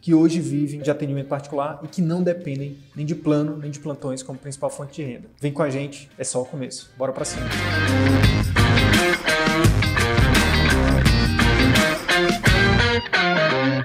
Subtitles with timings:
[0.00, 3.78] que hoje vivem de atendimento particular e que não dependem nem de plano nem de
[3.78, 5.28] plantões como principal fonte de renda.
[5.40, 6.90] Vem com a gente, é só o começo.
[6.96, 7.46] Bora para cima.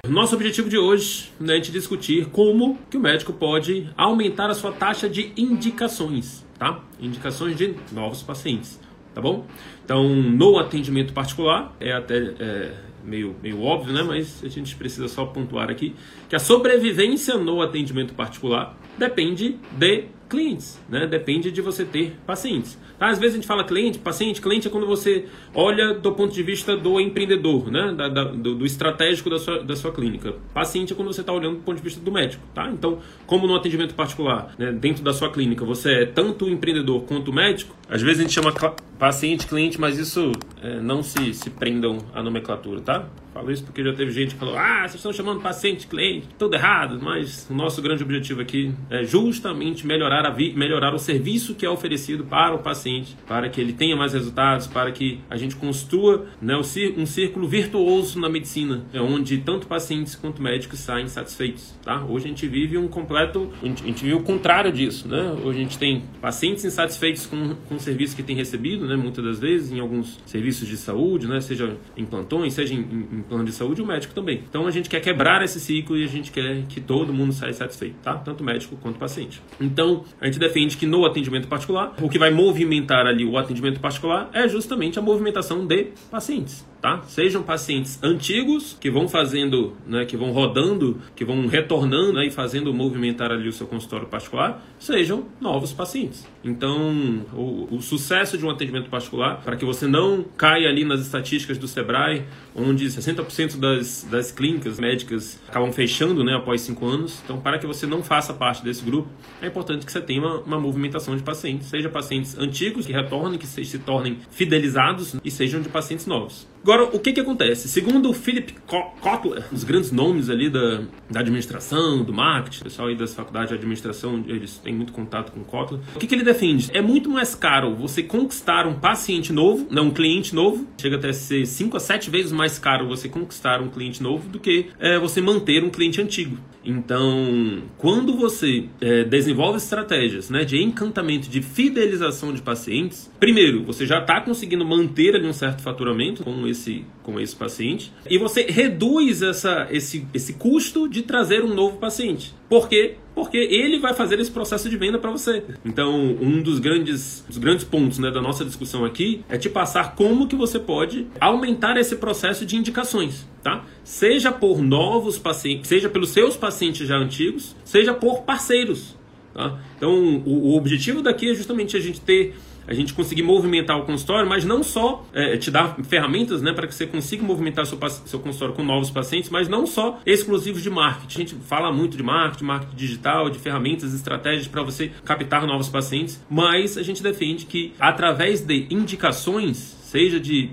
[0.08, 4.72] Nosso objetivo de hoje é a discutir como que o médico pode aumentar a sua
[4.72, 6.84] taxa de indicações, tá?
[7.00, 8.80] Indicações de novos pacientes,
[9.14, 9.46] tá bom?
[9.84, 12.74] Então, no atendimento particular, é até é,
[13.06, 14.04] meio, meio óbvio, né?
[14.04, 15.96] Mas a gente precisa só pontuar aqui
[16.28, 21.06] que a sobrevivência no atendimento particular depende de clientes, né?
[21.06, 22.78] Depende de você ter pacientes.
[22.98, 23.08] Tá?
[23.08, 26.44] Às vezes a gente fala cliente, paciente, cliente é quando você olha do ponto de
[26.44, 27.94] vista do empreendedor, né?
[27.94, 30.36] Da, da, do, do, estratégico da sua, da sua clínica.
[30.54, 32.70] Paciente é quando você está olhando do ponto de vista do médico, tá?
[32.70, 34.72] Então, como no atendimento particular, né?
[34.72, 38.52] dentro da sua clínica, você é tanto empreendedor quanto médico, às vezes a gente chama
[38.98, 43.08] paciente, cliente, mas isso é, não se, se prendam à nomenclatura, tá?
[43.36, 46.56] Falo isso porque já teve gente que falou: ah, vocês estão chamando paciente, cliente, tudo
[46.56, 46.98] errado.
[47.02, 51.70] Mas o nosso grande objetivo aqui é justamente melhorar, a melhorar o serviço que é
[51.70, 52.85] oferecido para o paciente,
[53.28, 58.20] para que ele tenha mais resultados, para que a gente construa né, um círculo virtuoso
[58.20, 61.76] na medicina, é onde tanto pacientes quanto médicos saem satisfeitos.
[61.84, 62.04] Tá?
[62.04, 63.52] Hoje a gente vive um completo.
[63.62, 65.08] A gente, vive o contrário disso.
[65.08, 65.36] Né?
[65.44, 69.24] Hoje a gente tem pacientes insatisfeitos com, com o serviço que tem recebido, né, muitas
[69.24, 73.46] das vezes, em alguns serviços de saúde, né, seja em plantões, seja em, em plano
[73.46, 74.44] de saúde o médico também.
[74.48, 77.54] Então a gente quer quebrar esse ciclo e a gente quer que todo mundo saia
[77.54, 78.16] satisfeito, tá?
[78.16, 79.42] Tanto médico quanto paciente.
[79.60, 82.75] Então a gente defende que no atendimento particular, o que vai movimentar
[83.08, 87.02] ali o atendimento particular é justamente a movimentação de pacientes tá?
[87.08, 92.30] Sejam pacientes antigos que vão fazendo, né, que vão rodando, que vão retornando né, e
[92.30, 96.28] fazendo movimentar ali o seu consultório particular, sejam novos pacientes.
[96.44, 101.00] Então, o, o sucesso de um atendimento particular, para que você não caia ali nas
[101.02, 102.24] estatísticas do Sebrae,
[102.56, 107.20] onde 60% das, das clínicas médicas acabam fechando né, após 5 anos.
[107.24, 109.10] Então, para que você não faça parte desse grupo,
[109.42, 113.40] é importante que você tenha uma, uma movimentação de pacientes, seja pacientes antigos que retornem,
[113.40, 116.48] que se, se tornem fidelizados e sejam de pacientes novos.
[116.62, 117.68] Agora, o que que acontece?
[117.68, 118.54] Segundo o Philip
[119.02, 123.50] Kotler, os grandes nomes ali da, da administração, do marketing, o pessoal aí das faculdades
[123.50, 125.82] de administração, eles têm muito contato com Kotler.
[125.96, 126.70] O que que ele defende?
[126.74, 131.10] É muito mais caro você conquistar um paciente novo, não um cliente novo, chega até
[131.10, 134.68] a ser 5 a 7 vezes mais caro você conquistar um cliente novo do que
[134.80, 136.38] é, você manter um cliente antigo.
[136.66, 143.86] Então, quando você é, desenvolve estratégias né, de encantamento, de fidelização de pacientes, primeiro, você
[143.86, 148.44] já está conseguindo manter ali um certo faturamento com esse, com esse paciente e você
[148.44, 152.34] reduz essa, esse, esse custo de trazer um novo paciente.
[152.50, 152.96] Por quê?
[153.16, 155.42] Porque ele vai fazer esse processo de venda para você.
[155.64, 159.96] Então, um dos grandes, dos grandes pontos né, da nossa discussão aqui é te passar
[159.96, 163.64] como que você pode aumentar esse processo de indicações, tá?
[163.84, 168.98] Seja por novos pacientes, seja pelos seus pacientes já antigos, seja por parceiros,
[169.34, 169.60] tá?
[169.78, 172.36] Então, o, o objetivo daqui é justamente a gente ter
[172.68, 176.68] a gente conseguir movimentar o consultório, mas não só é, te dar ferramentas né, para
[176.68, 180.70] que você consiga movimentar seu, seu consultório com novos pacientes, mas não só exclusivos de
[180.70, 181.16] marketing.
[181.16, 185.70] A gente fala muito de marketing, marketing digital, de ferramentas, estratégias para você captar novos
[185.70, 190.52] pacientes, mas a gente defende que através de indicações, seja de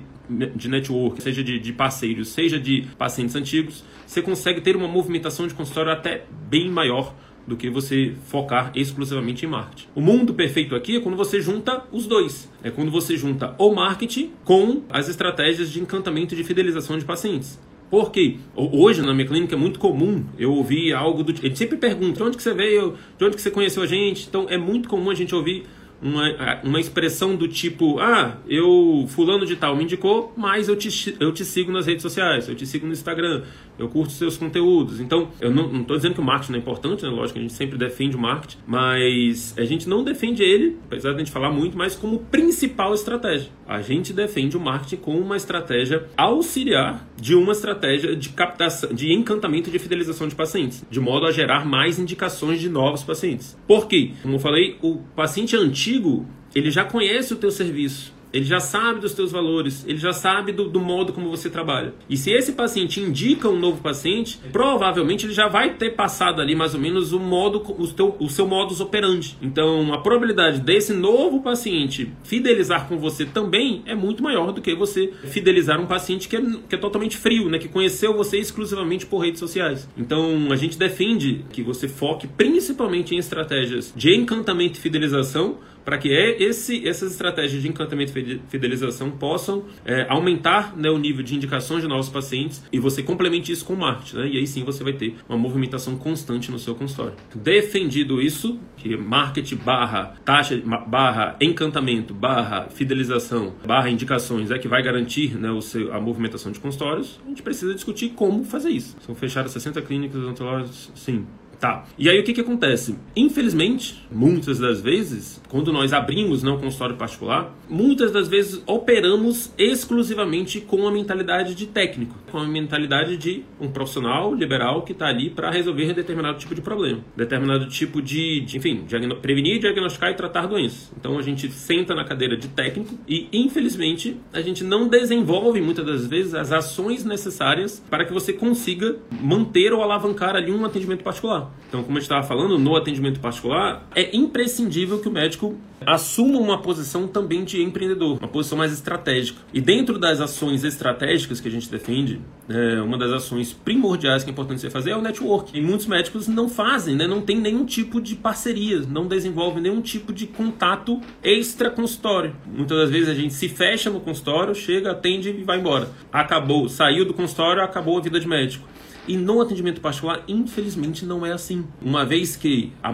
[0.54, 5.46] de network, seja de, de, parceiros, seja de pacientes antigos, você consegue ter uma movimentação
[5.46, 7.14] de consultório até bem maior
[7.46, 9.88] do que você focar exclusivamente em marketing.
[9.94, 12.50] O mundo perfeito aqui é quando você junta os dois.
[12.62, 17.04] É quando você junta o marketing com as estratégias de encantamento e de fidelização de
[17.04, 17.58] pacientes.
[17.90, 21.32] Porque hoje na minha clínica é muito comum eu ouvir algo do.
[21.44, 24.26] Ele sempre pergunta de onde que você veio, de onde que você conheceu a gente.
[24.26, 25.66] Então é muito comum a gente ouvir
[26.02, 31.16] uma, uma expressão do tipo: Ah, eu, fulano de tal me indicou, mas eu te,
[31.20, 33.42] eu te sigo nas redes sociais, eu te sigo no Instagram,
[33.78, 35.00] eu curto seus conteúdos.
[35.00, 37.10] Então, eu não estou dizendo que o marketing não é importante, né?
[37.10, 41.16] Lógico a gente sempre defende o marketing, mas a gente não defende ele, apesar de
[41.16, 43.50] a gente falar muito, mas como principal estratégia.
[43.66, 49.12] A gente defende o marketing como uma estratégia auxiliar de uma estratégia de captação, de
[49.12, 53.56] encantamento e de fidelização de pacientes, de modo a gerar mais indicações de novos pacientes.
[53.66, 54.12] Por quê?
[54.22, 59.00] Como eu falei, o paciente antigo, ele já conhece o teu serviço ele já sabe
[59.00, 61.94] dos teus valores, ele já sabe do, do, modo como você trabalha.
[62.08, 66.54] E se esse paciente indica um novo paciente, provavelmente ele já vai ter passado ali
[66.54, 69.36] mais ou menos o modo, o, teu, o seu modus operandi.
[69.42, 74.74] Então, a probabilidade desse novo paciente fidelizar com você também é muito maior do que
[74.74, 77.58] você fidelizar um paciente que é, que é totalmente frio, né?
[77.58, 79.88] Que conheceu você exclusivamente por redes sociais.
[79.96, 85.98] Então, a gente defende que você foque principalmente em estratégias de encantamento e fidelização para
[85.98, 91.34] que esse, essas estratégias de encantamento e fidelização possam é, aumentar né, o nível de
[91.34, 94.28] indicações de novos pacientes e você complemente isso com marketing, né?
[94.28, 97.14] E aí sim você vai ter uma movimentação constante no seu consultório.
[97.34, 104.82] Defendido isso, que marketing barra taxa barra encantamento barra fidelização barra indicações é que vai
[104.82, 108.96] garantir né, o seu, a movimentação de consultórios, a gente precisa discutir como fazer isso.
[109.04, 111.26] São fechadas 60 clínicas odontológicas, sim,
[111.62, 111.84] Tá.
[111.96, 112.96] E aí o que, que acontece?
[113.14, 120.60] Infelizmente, muitas das vezes, quando nós abrimos não, consultório particular, muitas das vezes operamos exclusivamente
[120.60, 125.30] com a mentalidade de técnico, com a mentalidade de um profissional liberal que está ali
[125.30, 128.84] para resolver determinado tipo de problema, determinado tipo de, de enfim,
[129.20, 130.90] prevenir, diagnosticar e tratar doenças.
[130.98, 135.86] Então a gente senta na cadeira de técnico e, infelizmente, a gente não desenvolve muitas
[135.86, 141.04] das vezes as ações necessárias para que você consiga manter ou alavancar ali um atendimento
[141.04, 141.51] particular.
[141.72, 145.56] Então, como eu estava falando, no atendimento particular, é imprescindível que o médico
[145.86, 149.40] assuma uma posição também de empreendedor, uma posição mais estratégica.
[149.54, 154.28] E dentro das ações estratégicas que a gente defende, é, uma das ações primordiais que
[154.28, 155.56] é importante você fazer é o network.
[155.56, 157.06] E muitos médicos não fazem, né?
[157.06, 162.36] não tem nenhum tipo de parceria, não desenvolvem nenhum tipo de contato extra consultório.
[162.46, 165.88] Muitas das vezes a gente se fecha no consultório, chega, atende e vai embora.
[166.12, 168.68] Acabou, saiu do consultório, acabou a vida de médico.
[169.06, 171.66] E no atendimento particular, infelizmente, não é assim.
[171.80, 172.92] Uma vez que a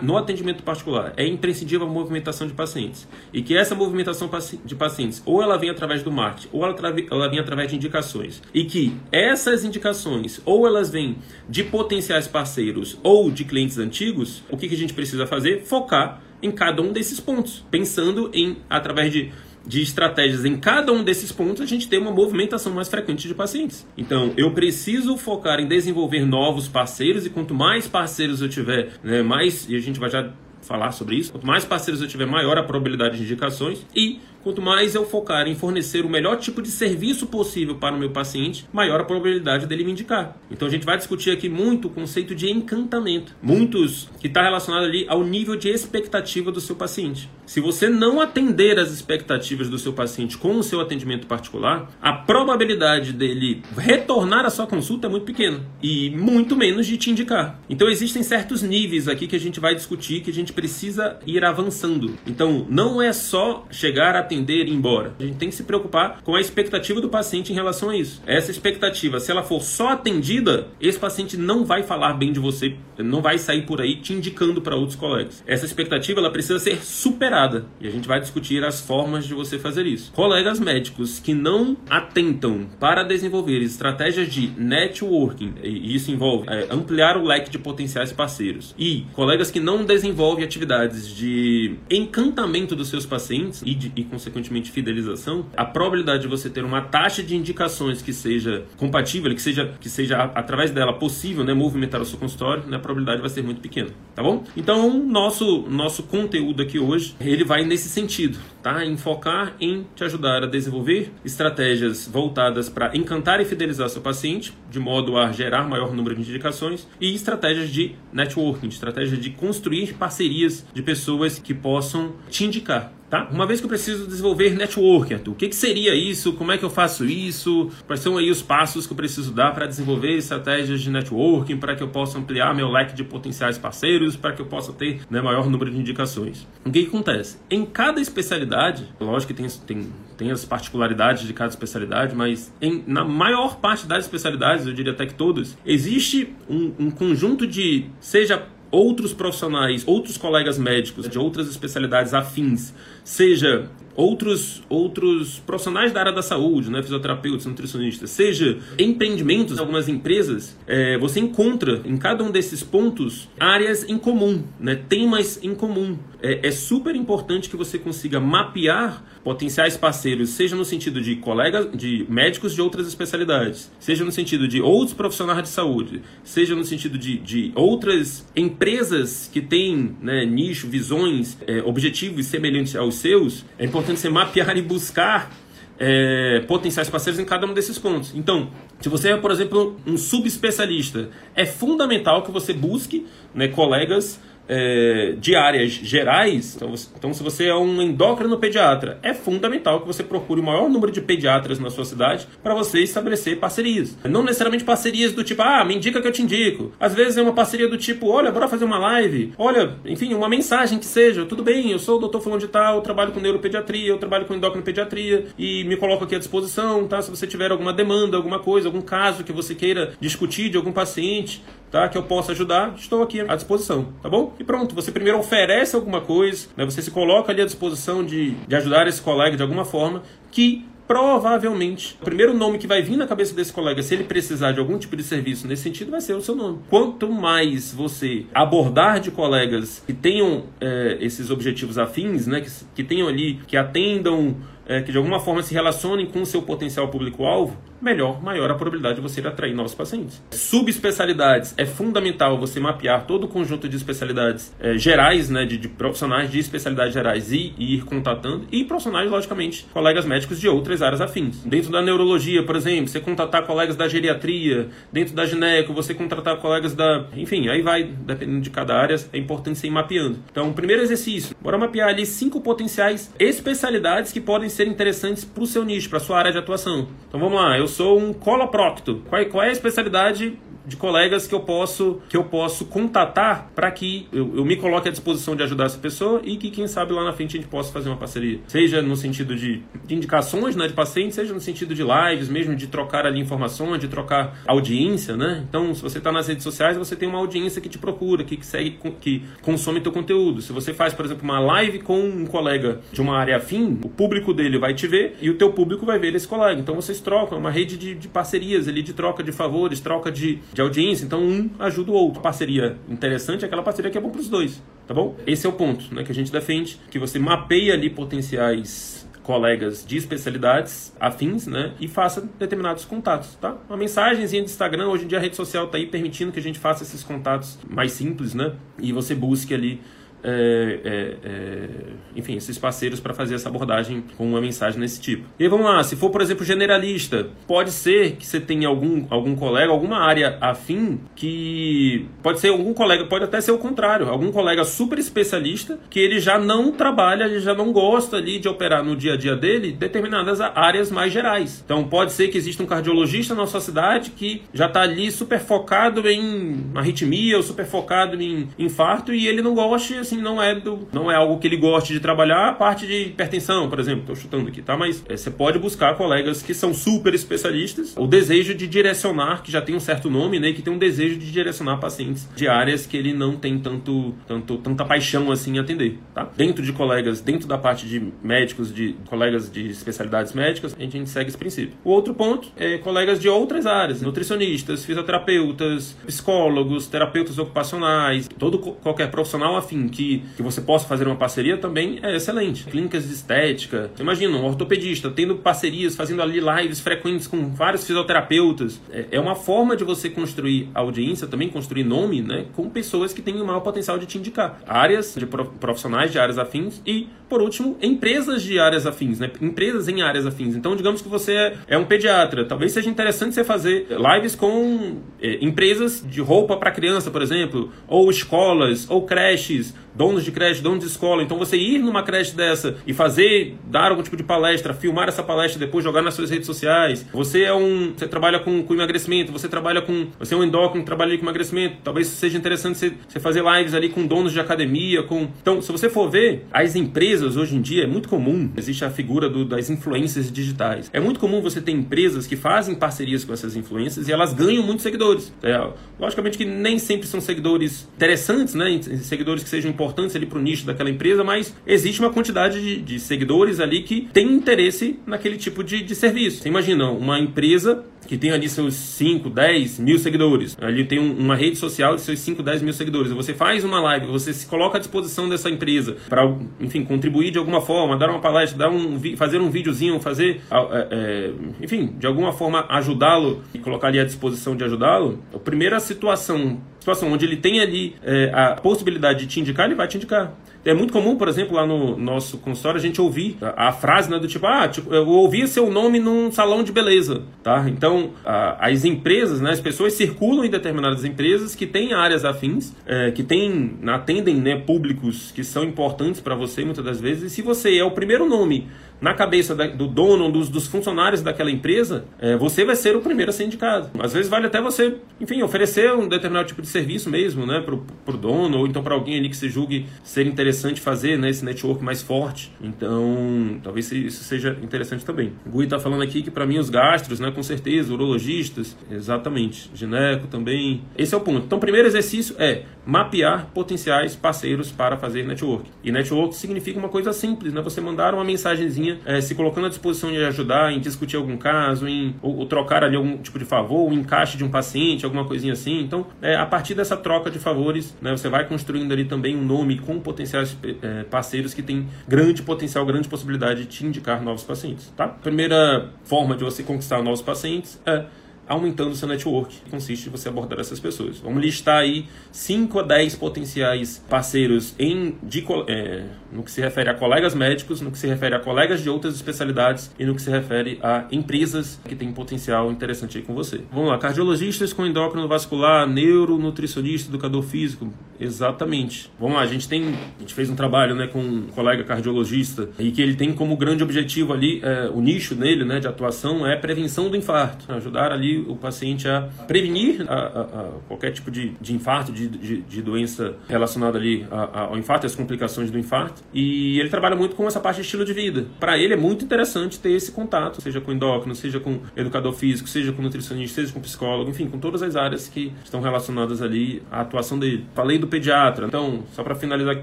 [0.00, 4.30] no atendimento particular é imprescindível a movimentação de pacientes e que essa movimentação
[4.64, 6.74] de pacientes ou ela vem através do marketing ou ela,
[7.10, 12.98] ela vem através de indicações e que essas indicações ou elas vêm de potenciais parceiros
[13.02, 15.62] ou de clientes antigos, o que, que a gente precisa fazer?
[15.64, 19.32] Focar em cada um desses pontos, pensando em através de
[19.66, 23.34] de estratégias em cada um desses pontos, a gente tem uma movimentação mais frequente de
[23.34, 23.86] pacientes.
[23.96, 29.22] Então, eu preciso focar em desenvolver novos parceiros e quanto mais parceiros eu tiver, né,
[29.22, 30.30] mais, e a gente vai já
[30.62, 34.62] falar sobre isso, quanto mais parceiros eu tiver, maior a probabilidade de indicações e Quanto
[34.62, 38.64] mais eu focar em fornecer o melhor tipo de serviço possível para o meu paciente,
[38.72, 40.36] maior a probabilidade dele me indicar.
[40.48, 43.34] Então a gente vai discutir aqui muito o conceito de encantamento.
[43.42, 47.28] Muitos que está relacionado ali ao nível de expectativa do seu paciente.
[47.44, 52.12] Se você não atender as expectativas do seu paciente com o seu atendimento particular, a
[52.12, 57.60] probabilidade dele retornar à sua consulta é muito pequena e muito menos de te indicar.
[57.68, 61.44] Então existem certos níveis aqui que a gente vai discutir que a gente precisa ir
[61.44, 62.16] avançando.
[62.24, 65.14] Então não é só chegar a atender atender e ir embora.
[65.18, 68.22] A gente tem que se preocupar com a expectativa do paciente em relação a isso.
[68.26, 72.76] Essa expectativa, se ela for só atendida, esse paciente não vai falar bem de você,
[72.98, 75.42] não vai sair por aí te indicando para outros colegas.
[75.46, 79.58] Essa expectativa ela precisa ser superada e a gente vai discutir as formas de você
[79.58, 80.12] fazer isso.
[80.12, 87.16] Colegas médicos que não atentam para desenvolver estratégias de networking, e isso envolve é, ampliar
[87.16, 93.06] o leque de potenciais parceiros, e colegas que não desenvolvem atividades de encantamento dos seus
[93.06, 98.02] pacientes e, de, e consequentemente fidelização, a probabilidade de você ter uma taxa de indicações
[98.02, 102.64] que seja compatível, que seja, que seja através dela possível né, movimentar o seu consultório,
[102.66, 104.44] né, a probabilidade vai ser muito pequena, tá bom?
[104.56, 108.84] Então, nosso, nosso conteúdo aqui hoje, ele vai nesse sentido, tá?
[108.84, 114.52] Em focar em te ajudar a desenvolver estratégias voltadas para encantar e fidelizar seu paciente,
[114.68, 119.94] de modo a gerar maior número de indicações, e estratégias de networking, estratégias de construir
[119.94, 123.28] parcerias de pessoas que possam te indicar Tá?
[123.30, 126.32] Uma vez que eu preciso desenvolver network, Arthur, o que, que seria isso?
[126.32, 127.70] Como é que eu faço isso?
[127.86, 131.76] Quais são aí os passos que eu preciso dar para desenvolver estratégias de networking, para
[131.76, 135.20] que eu possa ampliar meu leque de potenciais parceiros, para que eu possa ter né,
[135.20, 136.46] maior número de indicações?
[136.64, 137.38] O que, que acontece?
[137.48, 138.55] Em cada especialidade,
[139.00, 143.86] lógico que tem, tem, tem as particularidades de cada especialidade, mas em, na maior parte
[143.86, 149.84] das especialidades, eu diria até que todas, existe um, um conjunto de, seja outros profissionais,
[149.86, 156.70] outros colegas médicos de outras especialidades afins, seja outros, outros profissionais da área da saúde,
[156.70, 163.28] né, fisioterapeutas, nutricionistas, seja empreendimentos, algumas empresas, é, você encontra em cada um desses pontos
[163.40, 165.96] áreas em comum, né, temas em comum.
[166.22, 171.68] É, é super importante que você consiga mapear potenciais parceiros, seja no sentido de colegas,
[171.76, 176.64] de médicos de outras especialidades, seja no sentido de outros profissionais de saúde, seja no
[176.64, 183.44] sentido de, de outras empresas que têm né, nicho, visões, é, objetivos semelhantes aos seus,
[183.58, 185.30] é importante você mapear e buscar
[185.78, 188.12] é, potenciais parceiros em cada um desses pontos.
[188.14, 194.20] Então, se você é, por exemplo, um subespecialista, é fundamental que você busque né, colegas
[194.48, 199.86] é, de áreas gerais, então, então, se você é um endócrino pediatra, é fundamental que
[199.86, 203.96] você procure o maior número de pediatras na sua cidade para você estabelecer parcerias.
[204.04, 206.72] Não necessariamente parcerias do tipo, ah, me indica que eu te indico.
[206.78, 210.28] Às vezes é uma parceria do tipo, olha, bora fazer uma live, olha, enfim, uma
[210.28, 213.20] mensagem que seja, tudo bem, eu sou o doutor fulano de tal, eu trabalho com
[213.20, 217.00] neuropediatria, eu trabalho com endócrino pediatria e me coloco aqui à disposição, tá?
[217.02, 220.72] Se você tiver alguma demanda, alguma coisa, algum caso que você queira discutir de algum
[220.72, 221.88] paciente, tá?
[221.88, 224.34] Que eu possa ajudar, estou aqui à disposição, tá bom?
[224.38, 226.64] E pronto, você primeiro oferece alguma coisa, né?
[226.64, 230.64] Você se coloca ali à disposição de, de ajudar esse colega de alguma forma que
[230.86, 234.60] provavelmente o primeiro nome que vai vir na cabeça desse colega, se ele precisar de
[234.60, 236.60] algum tipo de serviço nesse sentido, vai ser o seu nome.
[236.70, 242.84] Quanto mais você abordar de colegas que tenham é, esses objetivos afins, né, que, que
[242.84, 246.88] tenham ali, que atendam é, que de alguma forma se relacionem com o seu potencial
[246.88, 250.22] público-alvo, melhor, maior a probabilidade de você atrair novos pacientes.
[250.30, 255.68] Subespecialidades, é fundamental você mapear todo o conjunto de especialidades é, gerais, né, de, de,
[255.68, 260.82] profissionais de especialidades gerais e, e, ir contatando, e profissionais, logicamente, colegas médicos de outras
[260.82, 261.42] áreas afins.
[261.44, 266.36] Dentro da neurologia, por exemplo, você contatar colegas da geriatria, dentro da gineco, você contratar
[266.38, 267.06] colegas da...
[267.16, 270.18] Enfim, aí vai, dependendo de cada área, é importante você ir mapeando.
[270.30, 275.46] Então, primeiro exercício, bora mapear ali cinco potenciais especialidades que podem ser interessantes para o
[275.46, 276.88] seu nicho, para sua área de atuação.
[277.08, 279.02] Então vamos lá, eu sou um coloprocto.
[279.08, 283.70] Qual, qual é a especialidade de colegas que eu posso que eu posso contatar para
[283.70, 286.92] que eu, eu, me coloque à disposição de ajudar essa pessoa e que quem sabe
[286.92, 290.56] lá na frente a gente possa fazer uma parceria, seja no sentido de, de indicações
[290.56, 294.38] né, de pacientes, seja no sentido de lives, mesmo de trocar ali informações, de trocar
[294.46, 295.44] audiência, né?
[295.48, 298.36] Então, se você está nas redes sociais, você tem uma audiência que te procura, que,
[298.36, 300.42] que segue, que consome teu conteúdo.
[300.42, 303.88] Se você faz, por exemplo, uma live com um colega de uma área afim, o
[303.88, 306.60] público dele vai te ver e o teu público vai ver esse colega.
[306.60, 310.10] Então, vocês trocam, é uma rede de, de parcerias ali, de troca de favores, troca
[310.10, 312.22] de, de audiência, então um ajuda o outro.
[312.22, 315.14] Parceria interessante é aquela parceria que é bom para os dois, tá bom?
[315.26, 319.84] Esse é o ponto né, que a gente defende, que você mapeia ali potenciais colegas
[319.84, 321.74] de especialidades afins, né?
[321.78, 323.56] E faça determinados contatos, tá?
[323.68, 326.42] Uma mensagenzinha de Instagram, hoje em dia a rede social está aí permitindo que a
[326.42, 328.54] gente faça esses contatos mais simples, né?
[328.78, 329.82] E você busque ali
[330.22, 331.68] é, é, é,
[332.16, 335.26] enfim, esses parceiros para fazer essa abordagem com uma mensagem nesse tipo.
[335.38, 339.06] E aí, vamos lá, se for, por exemplo, generalista, pode ser que você tenha algum,
[339.10, 344.08] algum colega, alguma área afim que pode ser algum colega, pode até ser o contrário,
[344.08, 348.48] algum colega super especialista que ele já não trabalha, ele já não gosta ali de
[348.48, 351.62] operar no dia a dia dele determinadas áreas mais gerais.
[351.64, 355.38] Então pode ser que exista um cardiologista na sua cidade que já está ali super
[355.38, 360.54] focado em arritmia ou super focado em infarto e ele não goste assim não é,
[360.54, 364.00] do, não é algo que ele goste de trabalhar, a parte de hipertensão, por exemplo,
[364.00, 364.76] estou chutando aqui, tá?
[364.76, 369.50] Mas é, você pode buscar colegas que são super especialistas, o desejo de direcionar, que
[369.50, 370.52] já tem um certo nome, né?
[370.52, 374.56] Que tem um desejo de direcionar pacientes de áreas que ele não tem tanto, tanto
[374.58, 376.28] tanta paixão assim em atender, tá?
[376.36, 381.08] Dentro de colegas, dentro da parte de médicos, de colegas de especialidades médicas, a gente
[381.08, 381.76] segue esse princípio.
[381.84, 389.10] O outro ponto é colegas de outras áreas, nutricionistas, fisioterapeutas, psicólogos, terapeutas ocupacionais, todo qualquer
[389.10, 392.64] profissional afim que, que você possa fazer uma parceria também é excelente.
[392.64, 393.90] Clínicas de estética.
[393.98, 398.80] Imagina, um ortopedista tendo parcerias, fazendo ali lives frequentes com vários fisioterapeutas.
[398.90, 402.46] É, é uma forma de você construir audiência, também construir nome, né?
[402.54, 404.60] Com pessoas que têm o maior potencial de te indicar.
[404.66, 409.30] Áreas de profissionais de áreas afins e, por último, empresas de áreas afins, né?
[409.40, 410.54] Empresas em áreas afins.
[410.54, 412.44] Então, digamos que você é, é um pediatra.
[412.44, 417.72] Talvez seja interessante você fazer lives com é, empresas de roupa para criança, por exemplo,
[417.88, 421.22] ou escolas, ou creches, donos de creche, donos de escola.
[421.22, 425.22] Então você ir numa creche dessa e fazer, dar algum tipo de palestra, filmar essa
[425.22, 427.06] palestra depois jogar nas suas redes sociais.
[427.12, 430.84] Você é um, você trabalha com, com emagrecimento, você trabalha com, você é um endócrino
[430.84, 431.78] que trabalha com emagrecimento.
[431.82, 435.28] Talvez seja interessante você, você fazer lives ali com donos de academia, com.
[435.40, 438.90] Então, se você for ver, as empresas hoje em dia é muito comum, existe a
[438.90, 440.90] figura do, das influências digitais.
[440.92, 444.62] É muito comum você ter empresas que fazem parcerias com essas influências e elas ganham
[444.62, 445.32] muitos seguidores.
[445.42, 448.80] É, logicamente que nem sempre são seguidores interessantes, né?
[449.02, 452.60] Seguidores que sejam importantes importantes ali para o nicho daquela empresa, mas existe uma quantidade
[452.60, 456.42] de, de seguidores ali que tem interesse naquele tipo de, de serviço.
[456.42, 460.56] Você imagina uma empresa que tem ali seus 5, 10 mil seguidores.
[460.60, 463.12] Ali tem um, uma rede social de seus 5, 10 mil seguidores.
[463.12, 466.24] Você faz uma live, você se coloca à disposição dessa empresa para,
[466.60, 470.88] enfim, contribuir de alguma forma, dar uma palestra, dar um, fazer um videozinho, fazer, é,
[470.90, 475.22] é, enfim, de alguma forma ajudá-lo e colocar ali à disposição de ajudá-lo.
[475.34, 479.74] A primeira situação, situação onde ele tem ali é, a possibilidade de te indicar, ele
[479.74, 480.32] vai te indicar.
[480.64, 484.10] É muito comum, por exemplo, lá no nosso consultório, a gente ouvir a, a frase
[484.10, 487.66] né, do tipo, ah, tipo, eu ouvi seu nome num salão de beleza, tá?
[487.68, 492.72] Então, a, as empresas, né, as pessoas circulam em determinadas empresas que têm áreas afins,
[492.86, 497.34] é, que têm, atendem né, públicos que são importantes para você muitas das vezes, e
[497.34, 498.68] se você é o primeiro nome
[499.00, 503.00] na cabeça da, do dono, dos, dos funcionários daquela empresa, é, você vai ser o
[503.00, 503.90] primeiro a ser indicado.
[503.98, 507.84] Às vezes vale até você, enfim, oferecer um determinado tipo de serviço mesmo, né, pro,
[508.04, 511.44] pro dono, ou então para alguém ali que se julgue ser interessante fazer, né, esse
[511.44, 512.52] network mais forte.
[512.60, 515.32] Então, talvez isso seja interessante também.
[515.44, 519.70] O Gui tá falando aqui que para mim os gastros, né, com certeza, urologistas, exatamente,
[519.74, 520.82] gineco também.
[520.96, 521.46] Esse é o ponto.
[521.46, 525.68] Então, o primeiro exercício é mapear potenciais parceiros para fazer network.
[525.82, 529.68] E network significa uma coisa simples, né, você mandar uma mensagenzinha é, se colocando à
[529.68, 533.44] disposição de ajudar em discutir algum caso, em ou, ou, trocar ali algum tipo de
[533.44, 535.80] favor, o encaixe de um paciente, alguma coisinha assim.
[535.80, 539.44] Então, é, a partir dessa troca de favores, né, você vai construindo ali também um
[539.44, 544.42] nome com potenciais é, parceiros que tem grande potencial, grande possibilidade de te indicar novos
[544.42, 544.92] pacientes.
[544.96, 545.08] Tá?
[545.08, 548.04] Primeira forma de você conquistar novos pacientes é
[548.48, 551.18] aumentando o seu network, que consiste em você abordar essas pessoas.
[551.18, 556.90] Vamos listar aí 5 a 10 potenciais parceiros em, de, é, no que se refere
[556.90, 560.22] a colegas médicos, no que se refere a colegas de outras especialidades e no que
[560.22, 563.60] se refere a empresas que têm potencial interessante aí com você.
[563.72, 567.92] Vamos lá, cardiologistas com endócrino vascular, neuro, nutricionista, educador físico.
[568.18, 569.10] Exatamente.
[569.18, 572.68] Vamos lá, a gente tem, a gente fez um trabalho né, com um colega cardiologista
[572.78, 576.46] e que ele tem como grande objetivo ali, é, o nicho nele né, de atuação
[576.46, 581.30] é prevenção do infarto, ajudar ali o paciente a prevenir a, a, a qualquer tipo
[581.30, 586.22] de, de infarto, de, de, de, doença relacionada ali ao infarto, as complicações do infarto.
[586.32, 588.46] E ele trabalha muito com essa parte de estilo de vida.
[588.60, 592.68] Para ele é muito interessante ter esse contato, seja com endócrino, seja com educador físico,
[592.68, 596.82] seja com nutricionista, seja com psicólogo, enfim, com todas as áreas que estão relacionadas ali
[596.90, 597.66] à atuação dele.
[597.74, 599.82] Falei do pediatra, então, só para finalizar com o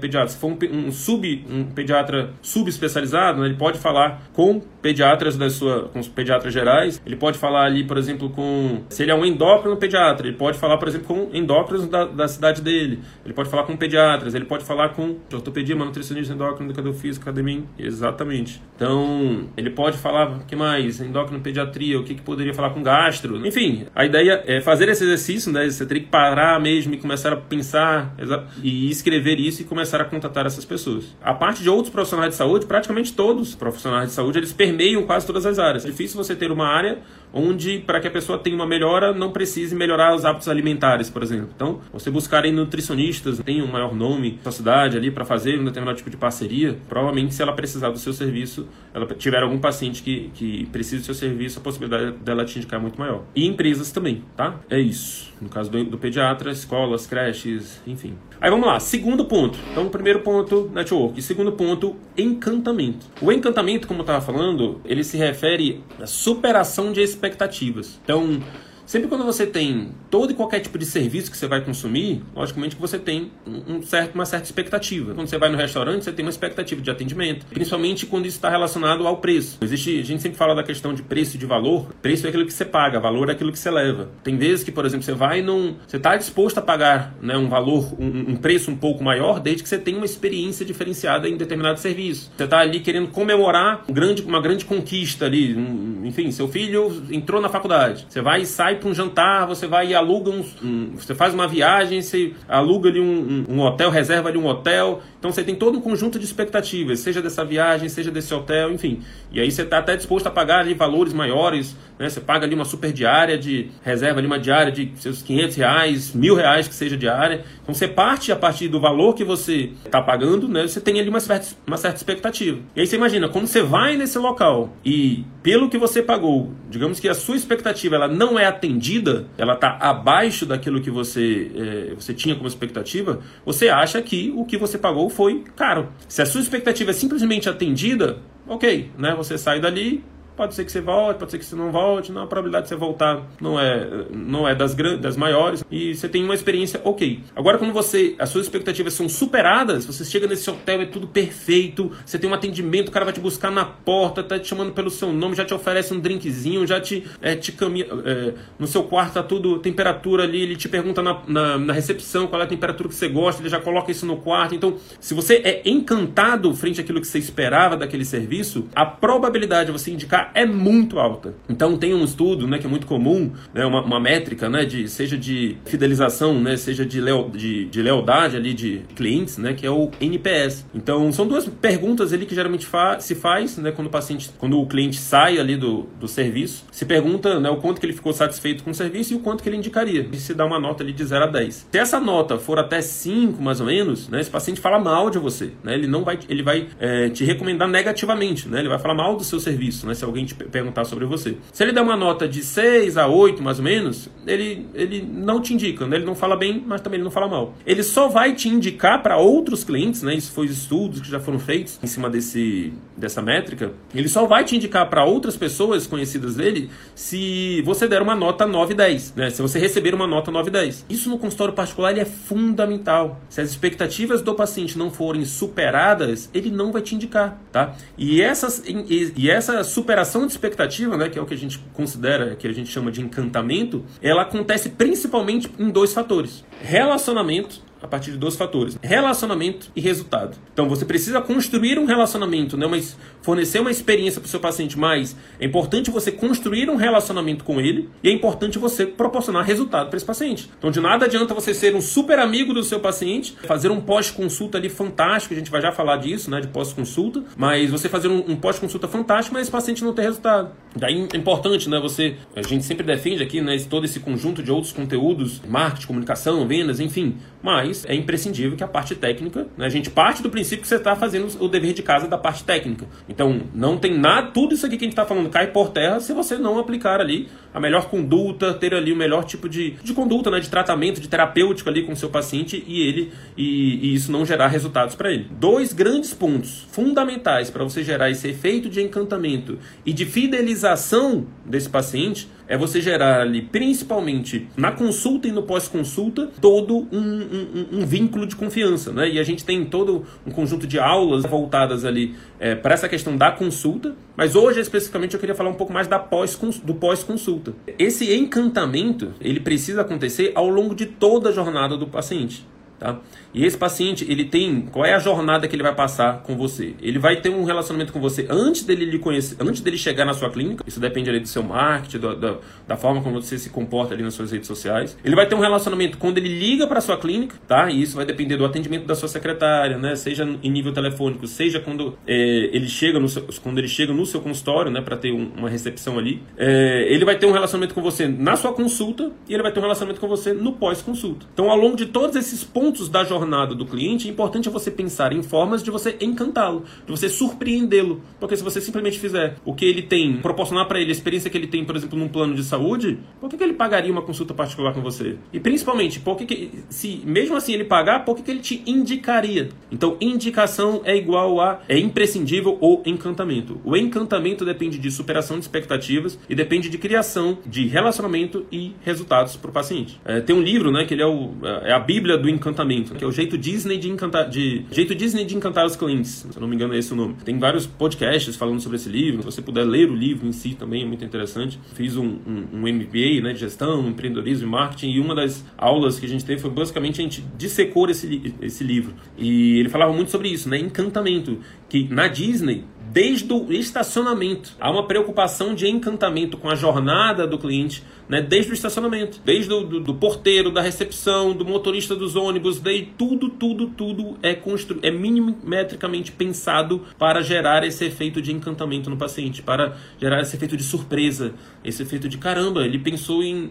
[0.00, 5.36] pediatra, se for um, um sub, um pediatra subespecializado, né, ele pode falar com pediatras
[5.36, 8.82] da sua, com os pediatras gerais, ele pode falar ali, por exemplo, com com.
[8.88, 12.28] Se ele é um endócrino pediatra, ele pode falar, por exemplo, com endócrinos da, da
[12.28, 13.00] cidade dele.
[13.24, 17.62] Ele pode falar com pediatras, ele pode falar com ortopedia, nutricionista, endócrino, educador físico, academia.
[17.78, 18.62] Exatamente.
[18.76, 21.00] Então, ele pode falar, o que mais?
[21.00, 23.46] Endócrino, pediatria, o que, que poderia falar com gastro.
[23.46, 25.68] Enfim, a ideia é fazer esse exercício, né?
[25.68, 28.14] Você teria que parar mesmo e começar a pensar
[28.62, 31.16] e escrever isso e começar a contatar essas pessoas.
[31.22, 35.02] A parte de outros profissionais de saúde, praticamente todos os profissionais de saúde, eles permeiam
[35.04, 35.84] quase todas as áreas.
[35.84, 36.98] É difícil você ter uma área
[37.34, 41.22] onde, para que a pessoa tenha uma melhora, não precise melhorar os hábitos alimentares, por
[41.22, 41.50] exemplo.
[41.54, 45.64] Então, você buscar em nutricionistas, tem um maior nome na cidade ali para fazer um
[45.64, 50.02] determinado tipo de parceria, provavelmente se ela precisar do seu serviço, ela tiver algum paciente
[50.02, 53.24] que, que precisa do seu serviço, a possibilidade dela te indicar é muito maior.
[53.34, 54.60] E empresas também, tá?
[54.70, 55.32] É isso.
[55.40, 58.14] No caso do, do pediatra, escolas, creches, enfim.
[58.40, 59.58] Aí vamos lá, segundo ponto.
[59.70, 61.20] Então, primeiro ponto, network.
[61.22, 63.06] Segundo ponto, encantamento.
[63.20, 67.98] O encantamento, como eu estava falando, ele se refere à superação de expectativas.
[68.04, 68.40] Então,
[68.86, 72.76] Sempre quando você tem todo e qualquer tipo de serviço que você vai consumir, logicamente
[72.76, 75.14] que você tem um certo, uma certa expectativa.
[75.14, 78.48] Quando você vai no restaurante, você tem uma expectativa de atendimento, principalmente quando isso está
[78.48, 79.58] relacionado ao preço.
[79.62, 81.88] Existe, a gente sempre fala da questão de preço e de valor.
[82.02, 84.10] Preço é aquilo que você paga, valor é aquilo que você leva.
[84.22, 87.48] Tem vezes que, por exemplo, você vai num, você está disposto a pagar né, um
[87.48, 91.36] valor, um, um, preço um pouco maior, desde que você tenha uma experiência diferenciada em
[91.36, 92.30] determinado serviço.
[92.36, 97.02] Você está ali querendo comemorar um grande, uma grande conquista ali, um, enfim, seu filho
[97.10, 98.06] entrou na faculdade.
[98.08, 101.14] Você vai e sai vai para um jantar, você vai e aluga um, um, Você
[101.14, 105.02] faz uma viagem, você aluga ali um, um, um, hotel, reserva ali um hotel.
[105.18, 109.02] Então você tem todo um conjunto de expectativas, seja dessa viagem, seja desse hotel, enfim.
[109.32, 112.08] E aí você está até disposto a pagar ali valores maiores, né?
[112.08, 116.12] Você paga ali uma super diária de reserva ali uma diária de seus 500 reais,
[116.12, 117.44] mil reais que seja diária.
[117.62, 120.66] Então você parte a partir do valor que você está pagando, né?
[120.66, 122.58] Você tem ali uma certa, uma certa expectativa.
[122.74, 126.98] E aí você imagina, quando você vai nesse local e pelo que você pagou, digamos
[126.98, 131.94] que a sua expectativa ela não é atendida, ela está abaixo daquilo que você, é,
[131.94, 135.88] você tinha como expectativa, você acha que o que você pagou foi caro.
[136.08, 139.14] Se a sua expectativa é simplesmente atendida, ok, né?
[139.16, 140.02] Você sai dali
[140.36, 142.70] Pode ser que você volte, pode ser que você não volte, não, a probabilidade de
[142.70, 146.80] você voltar não é, não é das, grandes, das maiores e você tem uma experiência
[146.82, 147.20] ok.
[147.36, 151.92] Agora, quando você, as suas expectativas são superadas, você chega nesse hotel, é tudo perfeito,
[152.04, 154.90] você tem um atendimento, o cara vai te buscar na porta, tá te chamando pelo
[154.90, 158.82] seu nome, já te oferece um drinkzinho, já te, é, te caminha, é, no seu
[158.82, 162.48] quarto tá tudo, temperatura ali, ele te pergunta na, na, na recepção qual é a
[162.48, 164.54] temperatura que você gosta, ele já coloca isso no quarto.
[164.54, 169.72] Então, se você é encantado frente àquilo que você esperava daquele serviço, a probabilidade de
[169.72, 171.34] você indicar é muito alta.
[171.48, 174.88] Então tem um estudo, né, que é muito comum, né, uma, uma métrica, né, de
[174.88, 179.66] seja de fidelização, né, seja de, leo, de, de lealdade ali de clientes, né, que
[179.66, 180.66] é o NPS.
[180.74, 184.58] Então são duas perguntas ali que geralmente fa se faz, né, quando o paciente, quando
[184.60, 188.12] o cliente sai ali do, do serviço, se pergunta, né, o quanto que ele ficou
[188.12, 190.08] satisfeito com o serviço e o quanto que ele indicaria.
[190.12, 191.68] E se dá uma nota ali de 0 a 10.
[191.70, 195.18] Se essa nota for até 5, mais ou menos, né, esse paciente fala mal de
[195.18, 198.94] você, né, ele não vai, ele vai é, te recomendar negativamente, né, ele vai falar
[198.94, 201.36] mal do seu serviço, né, se alguém te perguntar sobre você.
[201.52, 205.40] Se ele der uma nota de 6 a 8, mais ou menos, ele, ele não
[205.40, 205.96] te indica, né?
[205.96, 207.54] ele não fala bem, mas também ele não fala mal.
[207.66, 210.14] Ele só vai te indicar para outros clientes, né?
[210.14, 214.44] isso foi estudos que já foram feitos em cima desse, dessa métrica, ele só vai
[214.44, 219.30] te indicar para outras pessoas conhecidas dele se você der uma nota 9 10, né?
[219.30, 220.86] se você receber uma nota 9 10.
[220.88, 223.20] Isso no consultório particular é fundamental.
[223.28, 227.74] Se as expectativas do paciente não forem superadas, ele não vai te indicar, tá?
[227.96, 231.58] E, essas, e, e essa superação de expectativa, né, que é o que a gente
[231.72, 237.86] considera, que a gente chama de encantamento, ela acontece principalmente em dois fatores: relacionamento a
[237.86, 240.36] partir de dois fatores: relacionamento e resultado.
[240.52, 242.66] Então você precisa construir um relacionamento, né?
[242.66, 247.44] mas fornecer uma experiência para o seu paciente, mas é importante você construir um relacionamento
[247.44, 250.50] com ele e é importante você proporcionar resultado para esse paciente.
[250.58, 254.56] Então de nada adianta você ser um super amigo do seu paciente, fazer um pós-consulta
[254.56, 258.24] ali fantástico, a gente vai já falar disso, né, de pós-consulta, mas você fazer um,
[258.30, 260.52] um pós-consulta fantástico, mas esse paciente não ter resultado.
[260.74, 264.50] Daí é importante, né, você, a gente sempre defende aqui, né, todo esse conjunto de
[264.50, 269.68] outros conteúdos, marketing, comunicação, vendas, enfim, mas é imprescindível que a parte técnica, né, a
[269.68, 272.86] gente parte do princípio que você está fazendo o dever de casa da parte técnica.
[273.08, 276.00] Então, não tem nada, tudo isso aqui que a gente está falando cai por terra
[276.00, 279.94] se você não aplicar ali a melhor conduta, ter ali o melhor tipo de, de
[279.94, 283.94] conduta, né, de tratamento, de terapêutico ali com o seu paciente e ele e, e
[283.94, 285.28] isso não gerar resultados para ele.
[285.30, 291.68] Dois grandes pontos fundamentais para você gerar esse efeito de encantamento e de fidelização desse
[291.68, 297.86] paciente é você gerar ali, principalmente na consulta e no pós-consulta, todo um, um, um,
[297.86, 298.92] vínculo de confiança.
[298.92, 299.10] Né?
[299.10, 303.16] E a gente tem todo um conjunto de aulas voltadas ali é, para essa questão
[303.16, 307.54] da consulta, mas hoje especificamente eu queria falar um pouco mais da pós do pós-consulta.
[307.76, 312.46] Esse encantamento ele precisa acontecer ao longo de toda a jornada do paciente.
[312.78, 312.98] Tá?
[313.32, 314.62] E esse paciente, ele tem.
[314.62, 316.74] Qual é a jornada que ele vai passar com você?
[316.80, 320.12] Ele vai ter um relacionamento com você antes dele lhe conhecer, antes dele chegar na
[320.12, 320.64] sua clínica.
[320.66, 324.02] Isso depende ali do seu marketing, do, da, da forma como você se comporta ali
[324.02, 324.96] nas suas redes sociais.
[325.04, 327.70] Ele vai ter um relacionamento quando ele liga para sua clínica, tá?
[327.70, 329.94] E isso vai depender do atendimento da sua secretária, né?
[329.96, 334.04] Seja em nível telefônico, seja quando é, ele chega no seu, quando ele chega no
[334.04, 334.80] seu consultório, né?
[334.80, 336.22] Para ter um, uma recepção ali.
[336.36, 339.60] É, ele vai ter um relacionamento com você na sua consulta e ele vai ter
[339.60, 341.26] um relacionamento com você no pós-consulta.
[341.32, 345.12] Então, ao longo de todos esses pontos da jornada do cliente, é importante você pensar
[345.12, 348.00] em formas de você encantá-lo, de você surpreendê-lo.
[348.18, 351.36] Porque se você simplesmente fizer o que ele tem, proporcionar para ele a experiência que
[351.36, 354.32] ele tem, por exemplo, num plano de saúde, por que, que ele pagaria uma consulta
[354.32, 355.16] particular com você?
[355.32, 358.62] E principalmente, por que, que se mesmo assim ele pagar, por que, que ele te
[358.66, 359.50] indicaria?
[359.70, 363.60] Então, indicação é igual a é imprescindível ou encantamento.
[363.64, 369.36] O encantamento depende de superação de expectativas e depende de criação de relacionamento e resultados
[369.36, 370.00] para o paciente.
[370.04, 372.53] É, tem um livro, né, que ele é, o, é a Bíblia do encantamento,
[372.94, 376.26] que é o jeito Disney de encantar, de jeito Disney de encantar os clientes.
[376.30, 377.16] Se eu não me engano é esse o nome.
[377.24, 379.22] Tem vários podcasts falando sobre esse livro.
[379.22, 381.58] Se você puder ler o livro em si também é muito interessante.
[381.74, 385.98] Fiz um, um, um MBA, né, de gestão, empreendedorismo e marketing e uma das aulas
[385.98, 388.94] que a gente teve foi basicamente a gente dissecou esse, esse livro.
[389.18, 391.38] E ele falava muito sobre isso, né, encantamento,
[391.68, 392.64] que na Disney
[392.94, 394.54] desde o estacionamento.
[394.60, 399.52] Há uma preocupação de encantamento com a jornada do cliente, né, desde o estacionamento, desde
[399.52, 404.34] o do, do porteiro, da recepção, do motorista dos ônibus, daí tudo, tudo, tudo é
[404.34, 410.36] constru é minimetricamente pensado para gerar esse efeito de encantamento no paciente, para gerar esse
[410.36, 413.50] efeito de surpresa, esse efeito de caramba, ele pensou em,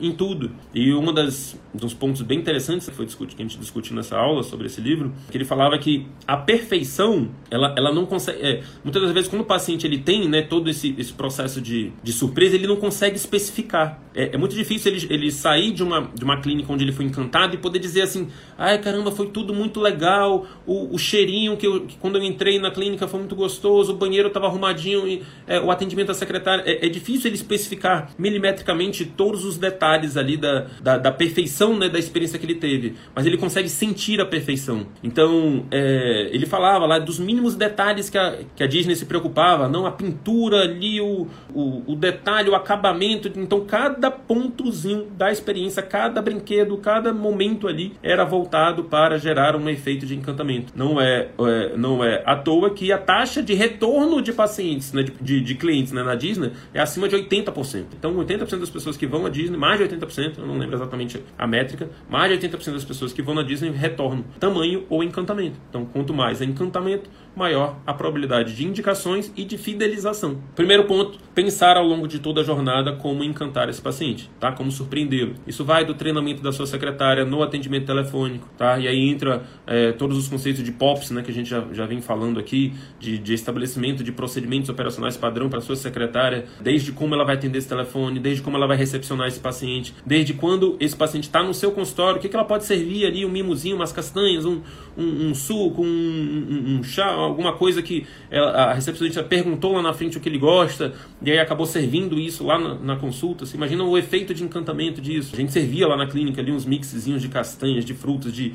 [0.00, 0.50] em, em tudo.
[0.74, 4.16] E uma das dos pontos bem interessantes que foi discutir, que a gente discutiu nessa
[4.16, 8.62] aula sobre esse livro, que ele falava que a perfeição, ela, ela não consegue, é,
[8.82, 12.12] muitas das vezes, quando o paciente ele tem né, todo esse, esse processo de, de
[12.12, 13.83] surpresa, ele não consegue especificar.
[14.14, 17.04] É, é, muito difícil ele, ele sair de uma, de uma clínica onde ele foi
[17.04, 21.66] encantado e poder dizer assim: ai caramba, foi tudo muito legal, o, o cheirinho que,
[21.66, 25.22] eu, que quando eu entrei na clínica foi muito gostoso, o banheiro estava arrumadinho, e,
[25.46, 26.62] é, o atendimento da secretária.
[26.64, 31.88] É, é, difícil ele especificar milimetricamente todos os detalhes ali da, da, da, perfeição né,
[31.88, 34.86] da experiência que ele teve, mas ele consegue sentir a perfeição.
[35.02, 39.68] Então, é, ele falava lá dos mínimos detalhes que a, que a Disney se preocupava,
[39.68, 43.30] não a pintura ali, o, o, o detalhe, o acabamento.
[43.34, 49.68] Então, cada pontozinho da experiência, cada brinquedo, cada momento ali era voltado para gerar um
[49.68, 50.72] efeito de encantamento.
[50.76, 55.02] Não é, é não é à toa que a taxa de retorno de pacientes, né,
[55.02, 57.86] de, de, de clientes né, na Disney é acima de 80%.
[57.98, 61.20] Então, 80% das pessoas que vão à Disney, mais de 80%, eu não lembro exatamente
[61.36, 65.58] a métrica, mais de 80% das pessoas que vão na Disney retornam tamanho ou encantamento.
[65.68, 70.38] Então, quanto mais é encantamento, maior a probabilidade de indicações e de fidelização.
[70.54, 74.52] Primeiro ponto, pensar ao longo de toda a jornada como encantar esse paciente, tá?
[74.52, 75.34] Como surpreendê-lo.
[75.46, 78.78] Isso vai do treinamento da sua secretária no atendimento telefônico, tá?
[78.78, 81.86] E aí entra é, todos os conceitos de POPs, né, que a gente já, já
[81.86, 87.14] vem falando aqui, de, de estabelecimento de procedimentos operacionais padrão para sua secretária, desde como
[87.14, 90.96] ela vai atender esse telefone, desde como ela vai recepcionar esse paciente, desde quando esse
[90.96, 93.92] paciente está no seu consultório, o que, que ela pode servir ali, um mimozinho, umas
[93.92, 94.60] castanhas, um,
[94.96, 99.82] um, um suco, um, um, um chá, alguma coisa que ela, a recepcionista perguntou lá
[99.82, 103.46] na frente o que ele gosta, e aí acabou servindo isso lá na, na consulta.
[103.46, 105.34] Você imagina o efeito de encantamento disso.
[105.34, 108.52] A gente servia lá na clínica ali uns mixezinhos de castanhas, de frutas, de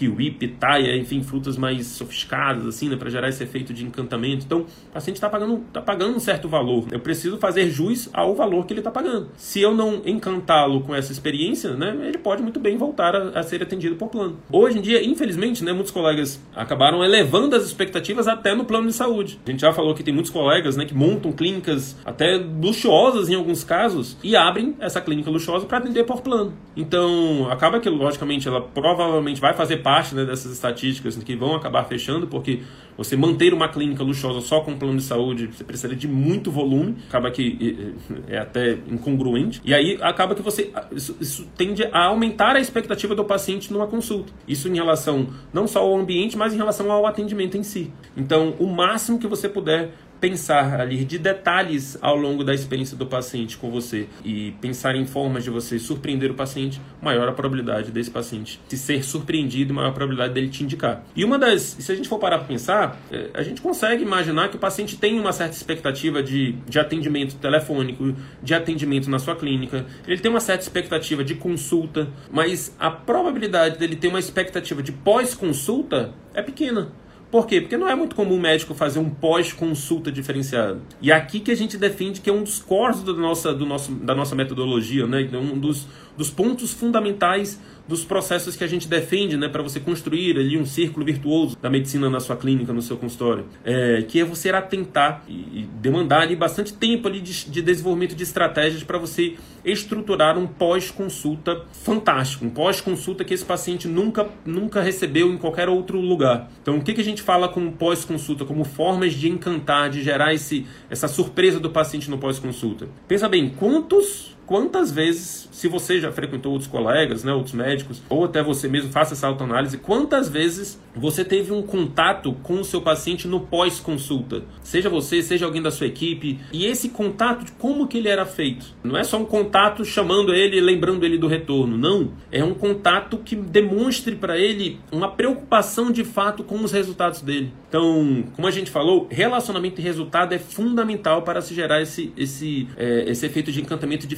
[0.00, 4.46] kiwi, pitaia, enfim, frutas mais sofisticadas, assim, né, para gerar esse efeito de encantamento.
[4.46, 6.86] Então, o paciente está pagando, tá pagando um certo valor.
[6.90, 9.28] Eu preciso fazer jus ao valor que ele está pagando.
[9.36, 13.42] Se eu não encantá-lo com essa experiência, né, ele pode muito bem voltar a, a,
[13.42, 14.38] ser atendido por plano.
[14.50, 18.94] Hoje em dia, infelizmente, né, muitos colegas acabaram elevando as expectativas até no plano de
[18.94, 19.38] saúde.
[19.46, 23.34] A gente já falou que tem muitos colegas, né, que montam clínicas até luxuosas em
[23.34, 26.54] alguns casos e abrem essa clínica luxuosa para atender por plano.
[26.74, 31.56] Então, acaba que, logicamente, ela provavelmente vai fazer parte parte né, dessas estatísticas que vão
[31.56, 32.60] acabar fechando, porque
[32.96, 36.48] você manter uma clínica luxuosa só com um plano de saúde, você precisaria de muito
[36.48, 37.92] volume, acaba que
[38.28, 43.14] é até incongruente, e aí acaba que você isso, isso tende a aumentar a expectativa
[43.16, 44.32] do paciente numa consulta.
[44.46, 47.92] Isso em relação não só ao ambiente, mas em relação ao atendimento em si.
[48.16, 53.06] Então, o máximo que você puder pensar ali de detalhes ao longo da experiência do
[53.06, 57.90] paciente com você e pensar em formas de você surpreender o paciente, maior a probabilidade
[57.90, 61.04] desse paciente se ser surpreendido, maior a probabilidade dele te indicar.
[61.16, 64.48] E uma das, se a gente for parar para pensar, é, a gente consegue imaginar
[64.48, 69.34] que o paciente tem uma certa expectativa de, de atendimento telefônico, de atendimento na sua
[69.34, 74.82] clínica, ele tem uma certa expectativa de consulta, mas a probabilidade dele ter uma expectativa
[74.82, 76.88] de pós-consulta é pequena.
[77.30, 77.60] Por quê?
[77.60, 80.82] Porque não é muito comum o médico fazer um pós-consulta diferenciado.
[81.00, 83.92] E aqui que a gente defende que é um dos cores do nossa, do nosso,
[83.92, 85.22] da nossa metodologia, né?
[85.22, 89.80] Então, um dos, dos pontos fundamentais dos processos que a gente defende, né, para você
[89.80, 94.20] construir ali um círculo virtuoso da medicina na sua clínica, no seu consultório, é, que
[94.20, 98.84] é você atentar e, e demandar ali bastante tempo ali de, de desenvolvimento de estratégias
[98.84, 105.36] para você estruturar um pós-consulta fantástico, um pós-consulta que esse paciente nunca, nunca recebeu em
[105.36, 106.48] qualquer outro lugar.
[106.62, 110.32] Então, o que, que a gente fala com pós-consulta, como formas de encantar, de gerar
[110.32, 112.88] esse, essa surpresa do paciente no pós-consulta?
[113.08, 118.24] Pensa bem, quantos quantas vezes, se você já frequentou outros colegas, né, outros médicos, ou
[118.24, 122.82] até você mesmo faça essa autoanálise, quantas vezes você teve um contato com o seu
[122.82, 124.42] paciente no pós-consulta?
[124.60, 128.74] Seja você, seja alguém da sua equipe, e esse contato, como que ele era feito?
[128.82, 132.10] Não é só um contato chamando ele, lembrando ele do retorno, não.
[132.32, 137.52] É um contato que demonstre para ele uma preocupação de fato com os resultados dele.
[137.68, 142.66] Então, como a gente falou, relacionamento e resultado é fundamental para se gerar esse, esse,
[142.76, 144.16] é, esse efeito de encantamento de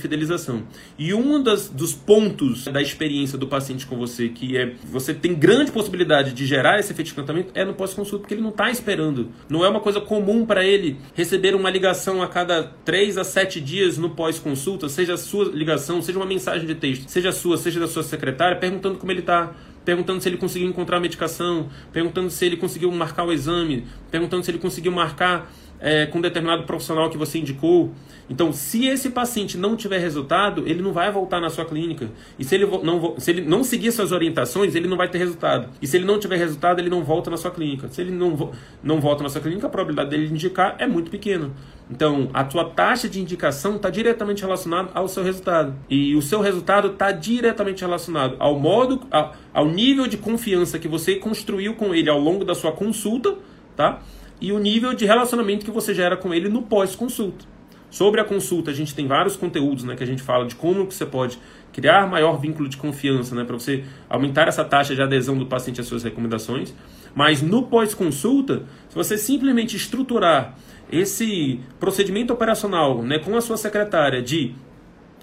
[0.99, 5.35] e um das, dos pontos da experiência do paciente com você, que é você tem
[5.35, 8.71] grande possibilidade de gerar esse efeito de encantamento, é no pós-consulta, porque ele não está
[8.71, 9.31] esperando.
[9.49, 13.61] Não é uma coisa comum para ele receber uma ligação a cada 3 a 7
[13.61, 17.57] dias no pós-consulta, seja a sua ligação, seja uma mensagem de texto, seja a sua,
[17.57, 19.53] seja da sua secretária, perguntando como ele está
[19.85, 24.45] perguntando se ele conseguiu encontrar a medicação, perguntando se ele conseguiu marcar o exame, perguntando
[24.45, 25.51] se ele conseguiu marcar
[25.83, 27.91] é, com determinado profissional que você indicou.
[28.31, 32.09] Então, se esse paciente não tiver resultado, ele não vai voltar na sua clínica.
[32.39, 35.69] E se ele não, se ele não seguir suas orientações, ele não vai ter resultado.
[35.83, 37.89] E se ele não tiver resultado, ele não volta na sua clínica.
[37.89, 41.51] Se ele não, não volta na sua clínica, a probabilidade dele indicar é muito pequena.
[41.91, 45.75] Então, a tua taxa de indicação está diretamente relacionada ao seu resultado.
[45.91, 49.03] E o seu resultado está diretamente relacionado ao modo,
[49.53, 53.35] ao, nível de confiança que você construiu com ele ao longo da sua consulta,
[53.77, 54.01] tá?
[54.43, 57.45] E o nível de relacionamento que você gera com ele no pós-consulta.
[57.89, 60.85] Sobre a consulta, a gente tem vários conteúdos né, que a gente fala de como
[60.85, 61.39] que você pode
[61.73, 65.81] criar maior vínculo de confiança, né, para você aumentar essa taxa de adesão do paciente
[65.81, 66.75] às suas recomendações.
[67.15, 70.57] Mas no pós-consulta, se você simplesmente estruturar
[70.91, 74.55] esse procedimento operacional né, com a sua secretária de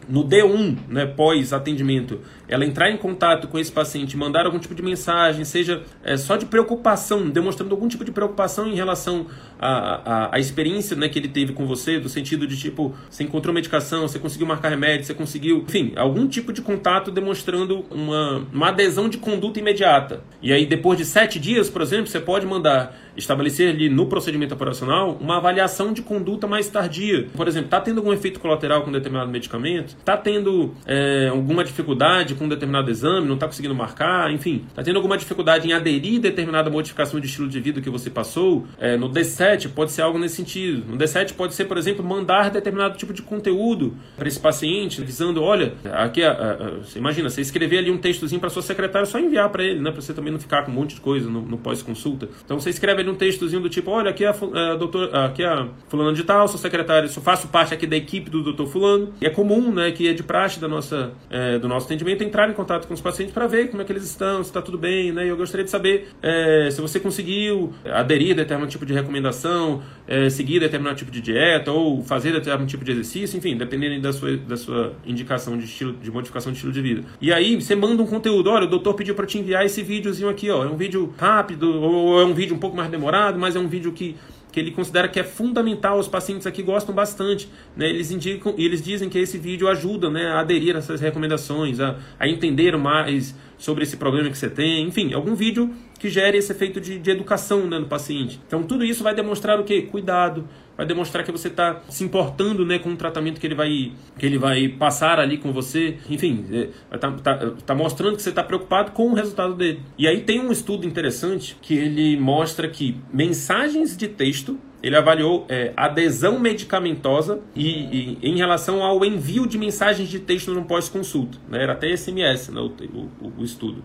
[0.07, 4.81] no D1, né, pós-atendimento, ela entrar em contato com esse paciente, mandar algum tipo de
[4.81, 9.27] mensagem, seja é, só de preocupação, demonstrando algum tipo de preocupação em relação
[9.59, 13.53] à, à, experiência né, que ele teve com você, do sentido de tipo, você encontrou
[13.53, 18.69] medicação, você conseguiu marcar remédio, você conseguiu, enfim, algum tipo de contato demonstrando uma, uma
[18.69, 20.21] adesão de conduta imediata.
[20.41, 24.53] E aí, depois de sete dias, por exemplo, você pode mandar estabelecer ali no procedimento
[24.53, 27.27] operacional uma avaliação de conduta mais tardia.
[27.35, 29.89] Por exemplo, está tendo algum efeito colateral com determinado medicamento?
[29.89, 33.27] Está tendo é, alguma dificuldade com um determinado exame?
[33.27, 34.31] Não está conseguindo marcar?
[34.31, 38.09] Enfim, está tendo alguma dificuldade em aderir determinada modificação de estilo de vida que você
[38.09, 38.65] passou?
[38.79, 40.85] É, no D7 pode ser algo nesse sentido.
[40.87, 45.43] No D7 pode ser, por exemplo, mandar determinado tipo de conteúdo para esse paciente, visando,
[45.43, 49.05] olha, aqui, a, a, a, você imagina, você escrever ali um textozinho para sua secretária,
[49.05, 51.29] só enviar para ele, né, para você também não ficar com um monte de coisa
[51.29, 52.29] no, no pós-consulta.
[52.45, 55.43] Então você escreve ali um textozinho do tipo, olha, aqui é a, a doutor, aqui
[55.43, 58.67] é a fulano de tal, sou secretário, sou, faço parte aqui da equipe do doutor
[58.67, 59.13] fulano.
[59.21, 62.49] E é comum, né, que é de praxe da nossa, é, do nosso atendimento entrar
[62.49, 64.77] em contato com os pacientes para ver como é que eles estão, se está tudo
[64.77, 65.29] bem, né?
[65.29, 70.29] Eu gostaria de saber é, se você conseguiu aderir a determinado tipo de recomendação, é,
[70.29, 74.37] seguir determinado tipo de dieta ou fazer determinado tipo de exercício, enfim, dependendo da sua,
[74.37, 77.03] da sua indicação de estilo, de modificação de estilo de vida.
[77.19, 80.29] E aí você manda um conteúdo, olha, o doutor pediu para te enviar esse videozinho
[80.29, 83.55] aqui, ó, é um vídeo rápido ou é um vídeo um pouco mais demorado, mas
[83.55, 84.15] é um vídeo que,
[84.51, 87.49] que ele considera que é fundamental, os pacientes aqui gostam bastante.
[87.75, 87.89] Né?
[87.89, 91.97] Eles indicam eles dizem que esse vídeo ajuda né, a aderir a essas recomendações, a,
[92.19, 96.51] a entender mais sobre esse problema que você tem, enfim, algum vídeo que gere esse
[96.51, 98.39] efeito de, de educação né, no paciente.
[98.47, 99.81] Então tudo isso vai demonstrar o quê?
[99.81, 100.47] Cuidado,
[100.79, 104.25] vai demonstrar que você está se importando né, com o tratamento que ele vai, que
[104.25, 105.97] ele vai passar ali com você.
[106.09, 106.45] Enfim,
[106.89, 109.81] está é, tá, tá mostrando que você está preocupado com o resultado dele.
[109.97, 115.45] E aí tem um estudo interessante que ele mostra que mensagens de texto ele avaliou
[115.49, 121.37] é, adesão medicamentosa e, e, em relação ao envio de mensagens de texto no pós-consulta.
[121.49, 121.61] Né?
[121.61, 123.83] Era até SMS né, o, o, o, estudo.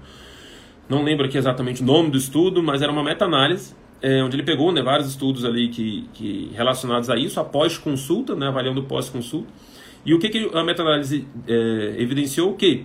[0.88, 3.74] Não lembro aqui exatamente o nome do estudo, mas era uma meta-análise
[4.04, 8.36] é, onde ele pegou né, vários estudos ali que, que relacionados a isso, após consulta,
[8.36, 9.48] né, avaliando pós-consulta.
[10.04, 12.52] E o que, que a meta-análise é, evidenciou?
[12.52, 12.84] Que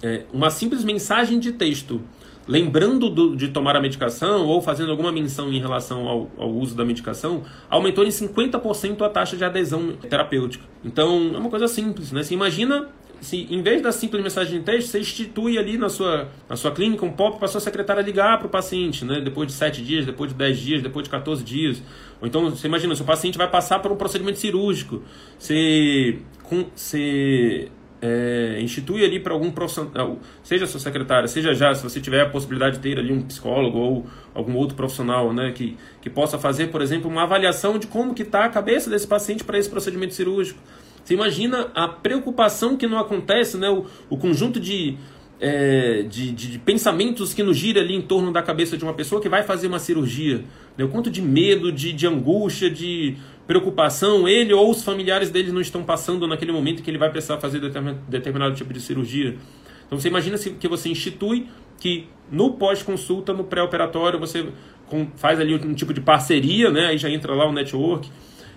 [0.00, 2.00] é, uma simples mensagem de texto,
[2.46, 6.76] lembrando do, de tomar a medicação ou fazendo alguma menção em relação ao, ao uso
[6.76, 10.64] da medicação, aumentou em 50% a taxa de adesão terapêutica.
[10.84, 12.22] Então, é uma coisa simples, né?
[12.22, 12.88] Você imagina
[13.20, 16.70] se em vez da simples mensagem de texto, você institui ali na sua, na sua
[16.72, 19.20] clínica um pop para sua secretária ligar para o paciente, né?
[19.20, 21.82] Depois de 7 dias, depois de 10 dias, depois de 14 dias.
[22.20, 25.02] Ou então, você imagina, se o paciente vai passar por um procedimento cirúrgico,
[25.38, 27.70] você, com, você
[28.02, 32.28] é, institui ali para algum profissional, seja sua secretária, seja já, se você tiver a
[32.28, 36.68] possibilidade de ter ali um psicólogo ou algum outro profissional, né, que, que possa fazer,
[36.68, 40.14] por exemplo, uma avaliação de como que está a cabeça desse paciente para esse procedimento
[40.14, 40.60] cirúrgico.
[41.10, 43.68] Você imagina a preocupação que não acontece, né?
[43.68, 44.96] o, o conjunto de,
[45.40, 48.94] é, de, de, de, pensamentos que nos gira ali em torno da cabeça de uma
[48.94, 50.44] pessoa que vai fazer uma cirurgia.
[50.78, 50.84] Né?
[50.84, 55.60] O quanto de medo, de, de angústia, de preocupação ele ou os familiares dele não
[55.60, 59.36] estão passando naquele momento que ele vai precisar fazer determinado, determinado tipo de cirurgia.
[59.88, 61.48] Então você imagina que você institui
[61.80, 64.46] que no pós-consulta, no pré-operatório, você
[65.16, 66.86] faz ali um tipo de parceria, né?
[66.86, 68.08] aí já entra lá o network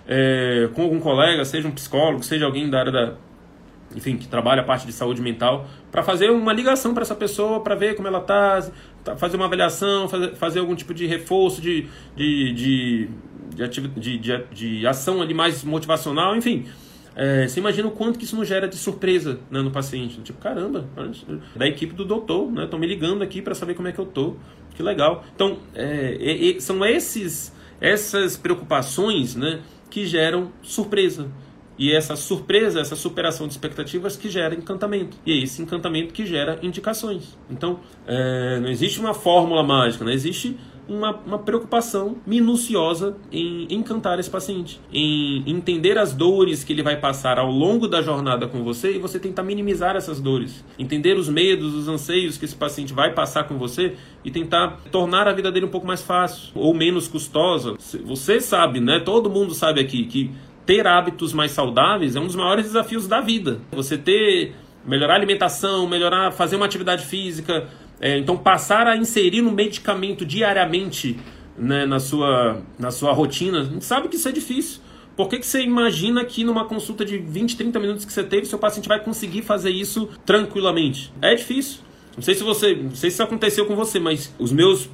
[0.06, 3.14] é, com algum colega, seja um psicólogo, seja alguém da área da,
[3.94, 7.60] enfim, que trabalha a parte de saúde mental, para fazer uma ligação para essa pessoa,
[7.60, 8.70] para ver como ela está,
[9.04, 11.86] tá, fazer uma avaliação, fazer, fazer algum tipo de reforço, de,
[12.16, 13.08] de, de,
[13.54, 16.66] de, de, de, de ação ali mais motivacional, enfim.
[17.16, 20.20] É, você imagina o quanto que isso não gera de surpresa né, no paciente.
[20.20, 20.84] Tipo, caramba,
[21.54, 22.64] da equipe do doutor, né?
[22.64, 24.34] Estão me ligando aqui para saber como é que eu tô.
[24.74, 25.24] Que legal.
[25.34, 29.60] Então, é, é, são esses, essas preocupações, né?
[29.94, 31.30] Que geram surpresa.
[31.78, 35.16] E essa surpresa, essa superação de expectativas que gera encantamento.
[35.24, 37.38] E é esse encantamento que gera indicações.
[37.48, 44.18] Então, é, não existe uma fórmula mágica, não existe uma, uma preocupação minuciosa em encantar
[44.18, 48.62] esse paciente, em entender as dores que ele vai passar ao longo da jornada com
[48.62, 52.92] você e você tentar minimizar essas dores, entender os medos, os anseios que esse paciente
[52.92, 53.94] vai passar com você
[54.24, 57.74] e tentar tornar a vida dele um pouco mais fácil ou menos custosa.
[58.04, 59.00] Você sabe, né?
[59.00, 60.30] Todo mundo sabe aqui que
[60.66, 63.60] ter hábitos mais saudáveis é um dos maiores desafios da vida.
[63.72, 64.54] Você ter
[64.86, 67.68] melhorar a alimentação, melhorar, fazer uma atividade física,
[68.00, 71.18] é, então, passar a inserir um medicamento diariamente
[71.56, 74.80] né, na, sua, na sua rotina, a gente sabe que isso é difícil.
[75.16, 78.46] Por que, que você imagina que numa consulta de 20, 30 minutos que você teve,
[78.46, 81.12] seu paciente vai conseguir fazer isso tranquilamente?
[81.22, 81.84] É difícil.
[82.16, 84.88] Não sei se você, não sei se aconteceu com você, mas os meus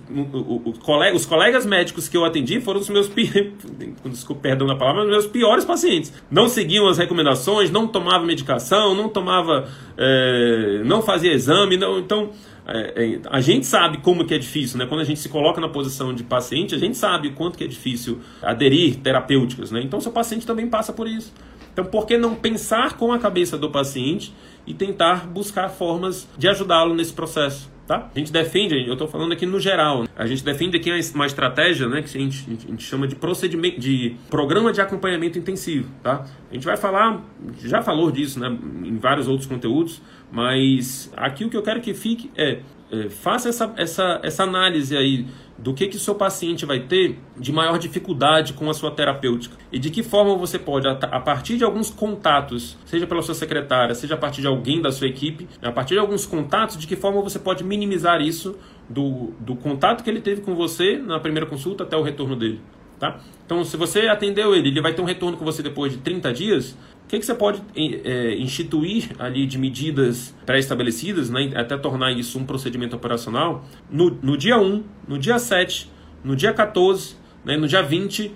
[0.65, 3.11] os colegas, os colegas médicos que eu atendi foram os meus
[4.41, 6.13] perdão na palavra, os meus piores pacientes.
[6.31, 12.31] Não seguiam as recomendações, não tomava medicação, não tomava, é, não fazia exame, não, então
[12.67, 14.87] é, é, a gente sabe como que é difícil, né?
[14.87, 17.65] Quando a gente se coloca na posição de paciente, a gente sabe o quanto que
[17.65, 19.81] é difícil aderir terapêuticas, né?
[19.83, 21.33] Então seu paciente também passa por isso.
[21.73, 24.35] Então por que não pensar com a cabeça do paciente
[24.67, 27.71] e tentar buscar formas de ajudá-lo nesse processo.
[27.91, 28.09] Tá?
[28.15, 31.89] A gente defende, eu estou falando aqui no geral, a gente defende aqui uma estratégia
[31.89, 35.91] né, que a gente, a gente, chama de procedimento, de programa de acompanhamento intensivo.
[36.01, 36.25] Tá?
[36.49, 37.21] A gente vai falar,
[37.65, 41.93] já falou disso né, em vários outros conteúdos, mas aqui o que eu quero que
[41.93, 42.61] fique é,
[42.93, 45.27] é faça essa, essa, essa análise aí
[45.63, 49.57] do que que o seu paciente vai ter de maior dificuldade com a sua terapêutica
[49.71, 53.95] e de que forma você pode a partir de alguns contatos, seja pela sua secretária,
[53.95, 56.97] seja a partir de alguém da sua equipe, a partir de alguns contatos, de que
[56.97, 58.57] forma você pode minimizar isso
[58.89, 62.61] do, do contato que ele teve com você na primeira consulta até o retorno dele.
[63.01, 63.19] Tá?
[63.45, 66.33] Então, se você atendeu ele, ele vai ter um retorno com você depois de 30
[66.33, 66.77] dias,
[67.11, 72.47] que, que você pode é, instituir ali de medidas pré-estabelecidas, né, até tornar isso um
[72.47, 75.91] procedimento operacional, no, no dia 1, no dia 7,
[76.23, 78.33] no dia 14, né, no dia 20,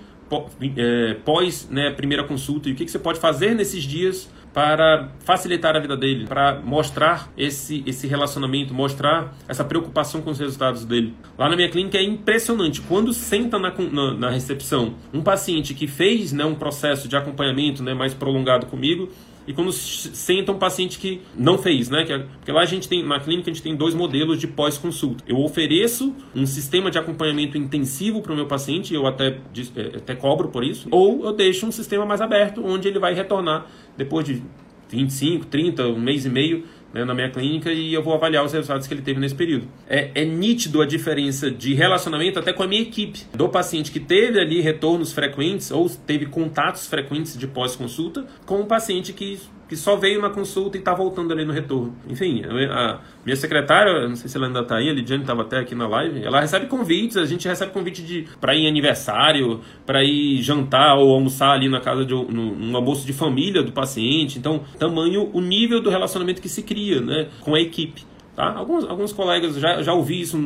[0.76, 5.09] é, pós né, primeira consulta, e o que, que você pode fazer nesses dias para
[5.18, 10.84] facilitar a vida dele, para mostrar esse, esse relacionamento, mostrar essa preocupação com os resultados
[10.84, 11.12] dele.
[11.36, 12.80] Lá na minha clínica é impressionante.
[12.80, 17.82] Quando senta na, na, na recepção um paciente que fez né, um processo de acompanhamento
[17.82, 19.09] né, mais prolongado comigo,
[19.47, 22.03] e quando senta um paciente que não fez, né?
[22.09, 25.22] É, porque lá a gente tem, na clínica, a gente tem dois modelos de pós-consulta.
[25.26, 29.38] Eu ofereço um sistema de acompanhamento intensivo para o meu paciente, eu até,
[29.76, 33.14] é, até cobro por isso, ou eu deixo um sistema mais aberto, onde ele vai
[33.14, 33.66] retornar
[33.97, 34.42] depois de
[34.88, 36.64] 25, 30, um mês e meio
[36.95, 39.66] né, na minha clínica e eu vou avaliar os resultados que ele teve nesse período.
[39.88, 43.99] É, é nítido a diferença de relacionamento até com a minha equipe, do paciente que
[43.99, 49.76] teve ali retornos frequentes ou teve contatos frequentes de pós-consulta, com o paciente que que
[49.76, 51.94] só veio na consulta e está voltando ali no retorno.
[52.08, 55.58] Enfim, a minha secretária, não sei se ela ainda está aí, a Lidiane estava até
[55.58, 59.60] aqui na live, ela recebe convites, a gente recebe convite de para ir em aniversário,
[59.86, 63.72] para ir jantar ou almoçar ali na casa de um, um almoço de família do
[63.72, 64.38] paciente.
[64.38, 68.04] Então, tamanho, o nível do relacionamento que se cria, né, com a equipe.
[68.34, 68.52] Tá?
[68.52, 70.36] Alguns, alguns colegas já, já ouvi isso,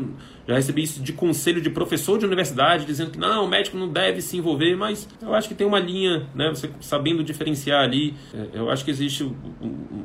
[0.48, 3.88] já recebi isso de conselho de professor de universidade, dizendo que não, o médico não
[3.88, 8.14] deve se envolver, mas eu acho que tem uma linha, né, você sabendo diferenciar ali,
[8.32, 9.30] é, eu acho que existe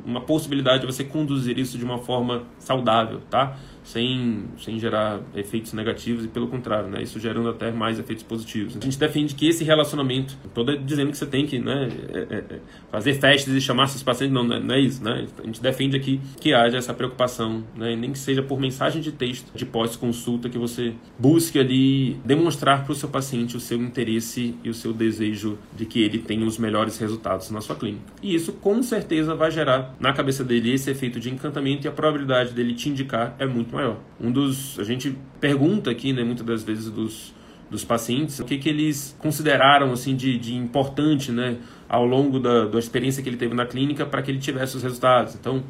[0.04, 3.56] uma possibilidade de você conduzir isso de uma forma saudável, tá?
[3.84, 7.02] sem, sem gerar efeitos negativos e pelo contrário, né?
[7.02, 8.76] Isso gerando até mais efeitos positivos.
[8.76, 12.60] A gente defende que esse relacionamento, toda dizendo que você tem que né, é, é,
[12.90, 15.26] fazer festas e chamar seus pacientes, não, não é isso, né?
[15.38, 17.94] A gente defende aqui que haja essa preocupação, né?
[17.94, 22.92] Nem que seja por mensagem de texto de pós-consulta que você busque ali demonstrar para
[22.92, 26.58] o seu paciente o seu interesse e o seu desejo de que ele tenha os
[26.58, 28.04] melhores resultados na sua clínica.
[28.22, 31.92] E isso com certeza vai gerar na cabeça dele esse efeito de encantamento e a
[31.92, 33.98] probabilidade dele te indicar é muito maior.
[34.20, 37.34] Um dos a gente pergunta aqui, né, muitas das vezes dos
[37.70, 41.56] dos pacientes, o que, que eles consideraram assim de, de importante, né,
[41.88, 44.82] ao longo da, da experiência que ele teve na clínica para que ele tivesse os
[44.82, 45.34] resultados.
[45.34, 45.62] Então,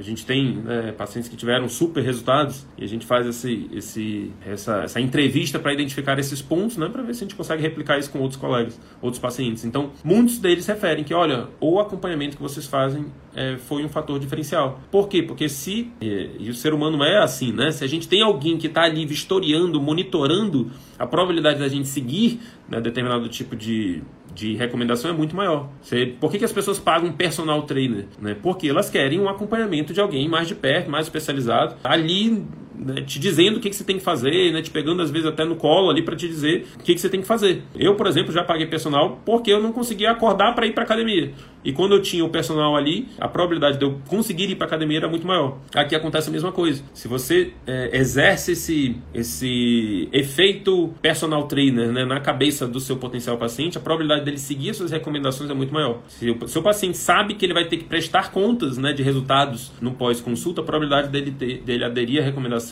[0.00, 4.32] a gente tem né, pacientes que tiveram super resultados e a gente faz esse, esse,
[4.46, 7.98] essa, essa entrevista para identificar esses pontos, né, para ver se a gente consegue replicar
[7.98, 9.62] isso com outros colegas, outros pacientes.
[9.62, 14.18] Então, muitos deles referem que, olha, o acompanhamento que vocês fazem é, foi um fator
[14.18, 14.80] diferencial.
[14.90, 15.22] Por quê?
[15.22, 18.56] Porque se, e, e o ser humano é assim, né, se a gente tem alguém
[18.56, 22.40] que está ali vistoriando, monitorando a probabilidade da gente seguir
[22.70, 24.02] né, determinado tipo de,
[24.34, 25.68] de recomendação é muito maior.
[25.82, 28.06] Você, por que, que as pessoas pagam um personal trainer?
[28.20, 28.36] Né?
[28.40, 32.44] Porque elas querem um acompanhamento de alguém mais de perto, mais especializado, ali
[32.80, 35.26] né, te dizendo o que, que você tem que fazer, né, te pegando às vezes
[35.26, 37.62] até no colo ali para te dizer o que, que você tem que fazer.
[37.74, 41.32] Eu, por exemplo, já paguei personal porque eu não conseguia acordar para ir para academia.
[41.62, 44.98] E quando eu tinha o personal ali, a probabilidade de eu conseguir ir para academia
[44.98, 45.58] era muito maior.
[45.74, 46.82] Aqui acontece a mesma coisa.
[46.94, 53.36] Se você é, exerce esse, esse efeito personal trainer né, na cabeça do seu potencial
[53.36, 56.00] paciente, a probabilidade dele seguir as suas recomendações é muito maior.
[56.08, 59.70] Se o seu paciente sabe que ele vai ter que prestar contas né, de resultados
[59.82, 62.69] no pós-consulta, a probabilidade dele, ter, dele aderir à recomendação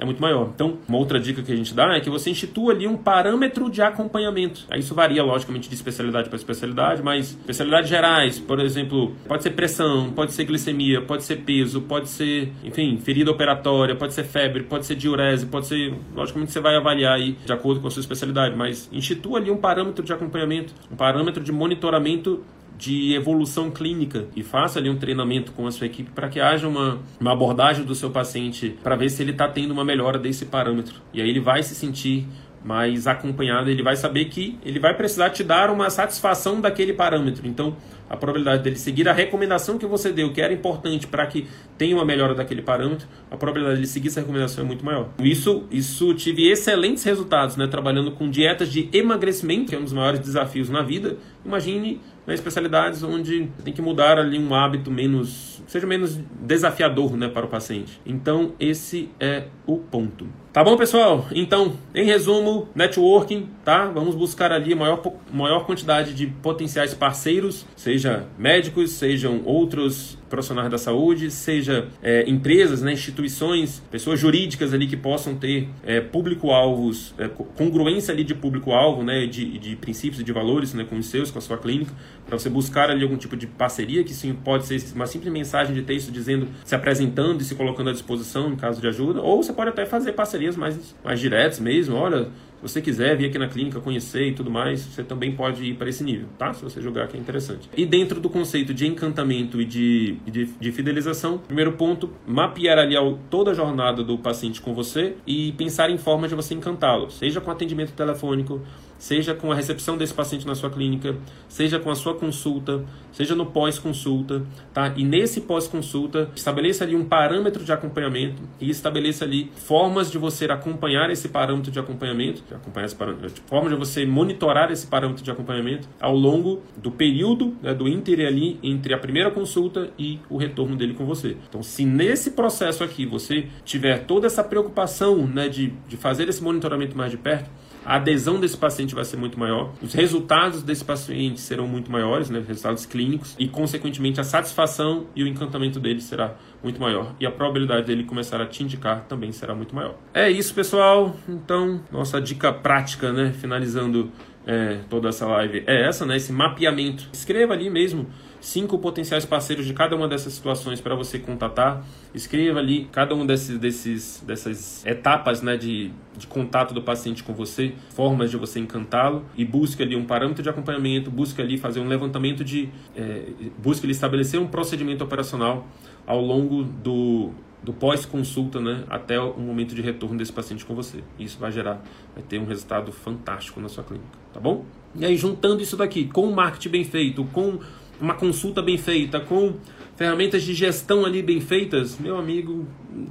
[0.00, 0.50] é muito maior.
[0.54, 3.70] Então, uma outra dica que a gente dá é que você institua ali um parâmetro
[3.70, 4.66] de acompanhamento.
[4.74, 10.10] Isso varia, logicamente, de especialidade para especialidade, mas especialidades gerais, por exemplo, pode ser pressão,
[10.10, 14.86] pode ser glicemia, pode ser peso, pode ser, enfim, ferida operatória, pode ser febre, pode
[14.86, 18.56] ser diurese, pode ser, logicamente, você vai avaliar aí de acordo com a sua especialidade,
[18.56, 22.42] mas institua ali um parâmetro de acompanhamento, um parâmetro de monitoramento
[22.80, 26.66] de evolução clínica e faça ali um treinamento com a sua equipe para que haja
[26.66, 30.46] uma, uma abordagem do seu paciente para ver se ele está tendo uma melhora desse
[30.46, 30.94] parâmetro.
[31.12, 32.26] E aí ele vai se sentir
[32.64, 37.46] mais acompanhado, ele vai saber que ele vai precisar te dar uma satisfação daquele parâmetro.
[37.46, 37.76] Então,
[38.08, 41.46] a probabilidade dele seguir a recomendação que você deu, que era importante para que
[41.78, 45.08] tenha uma melhora daquele parâmetro, a probabilidade de ele seguir essa recomendação é muito maior.
[45.20, 49.92] Isso, isso tive excelentes resultados, né, trabalhando com dietas de emagrecimento, que é um dos
[49.92, 51.16] maiores desafios na vida.
[51.44, 52.00] Imagine
[52.30, 57.44] né, especialidades onde tem que mudar ali um hábito menos, seja menos desafiador, né, para
[57.44, 58.00] o paciente.
[58.06, 60.28] Então, esse é o ponto.
[60.52, 61.26] Tá bom, pessoal?
[61.32, 63.86] Então, em resumo, networking, tá?
[63.86, 65.02] Vamos buscar ali a maior,
[65.32, 72.80] maior quantidade de potenciais parceiros, seja médicos, sejam outros profissionais da saúde, seja é, empresas,
[72.80, 79.02] né, instituições, pessoas jurídicas ali que possam ter é, público-alvos, é, congruência ali de público-alvo,
[79.02, 81.92] né, de, de princípios e de valores né, com os seus, com a sua clínica,
[82.24, 85.74] para você buscar ali algum tipo de parceria, que sim pode ser uma simples mensagem
[85.74, 89.42] de texto dizendo, se apresentando e se colocando à disposição em caso de ajuda, ou
[89.42, 92.28] você pode até fazer parcerias mais, mais diretas mesmo, olha,
[92.60, 95.74] se você quiser vir aqui na clínica conhecer e tudo mais, você também pode ir
[95.74, 96.52] para esse nível, tá?
[96.52, 97.70] Se você julgar que é interessante.
[97.74, 102.94] E dentro do conceito de encantamento e de, de, de fidelização, primeiro ponto, mapear ali
[103.30, 107.40] toda a jornada do paciente com você e pensar em formas de você encantá-lo, seja
[107.40, 108.60] com atendimento telefônico,
[109.00, 111.16] seja com a recepção desse paciente na sua clínica,
[111.48, 114.92] seja com a sua consulta, seja no pós-consulta, tá?
[114.94, 120.44] E nesse pós-consulta, estabeleça ali um parâmetro de acompanhamento e estabeleça ali formas de você
[120.44, 125.24] acompanhar esse parâmetro de acompanhamento, de acompanhar esse parâmetro, forma de você monitorar esse parâmetro
[125.24, 130.20] de acompanhamento ao longo do período, né, do ínter ali entre a primeira consulta e
[130.28, 131.38] o retorno dele com você.
[131.48, 136.42] Então, se nesse processo aqui você tiver toda essa preocupação, né, de, de fazer esse
[136.42, 137.48] monitoramento mais de perto,
[137.84, 142.30] a adesão desse paciente vai ser muito maior, os resultados desse paciente serão muito maiores,
[142.30, 147.26] né, resultados clínicos, e consequentemente a satisfação e o encantamento dele será muito maior e
[147.26, 149.96] a probabilidade dele começar a te indicar também será muito maior.
[150.12, 151.16] É isso, pessoal.
[151.28, 154.10] Então, nossa dica prática, né, finalizando
[154.46, 157.08] é, toda essa live é essa, né, esse mapeamento.
[157.12, 158.06] Escreva ali mesmo
[158.40, 161.84] cinco potenciais parceiros de cada uma dessas situações para você contatar.
[162.14, 167.32] Escreva ali cada um desses, desses dessas etapas né, de, de contato do paciente com
[167.32, 171.80] você, formas de você encantá-lo e busque ali um parâmetro de acompanhamento, busque ali fazer
[171.80, 172.68] um levantamento de.
[172.96, 173.26] É,
[173.58, 175.66] busque ali estabelecer um procedimento operacional
[176.06, 177.30] ao longo do,
[177.62, 181.04] do pós-consulta, né, até o momento de retorno desse paciente com você.
[181.18, 181.82] Isso vai gerar,
[182.14, 184.64] vai ter um resultado fantástico na sua clínica, tá bom?
[184.94, 187.60] E aí juntando isso daqui com o marketing bem feito, com
[188.00, 189.54] uma consulta bem feita, com
[189.96, 192.66] ferramentas de gestão ali bem feitas, meu amigo,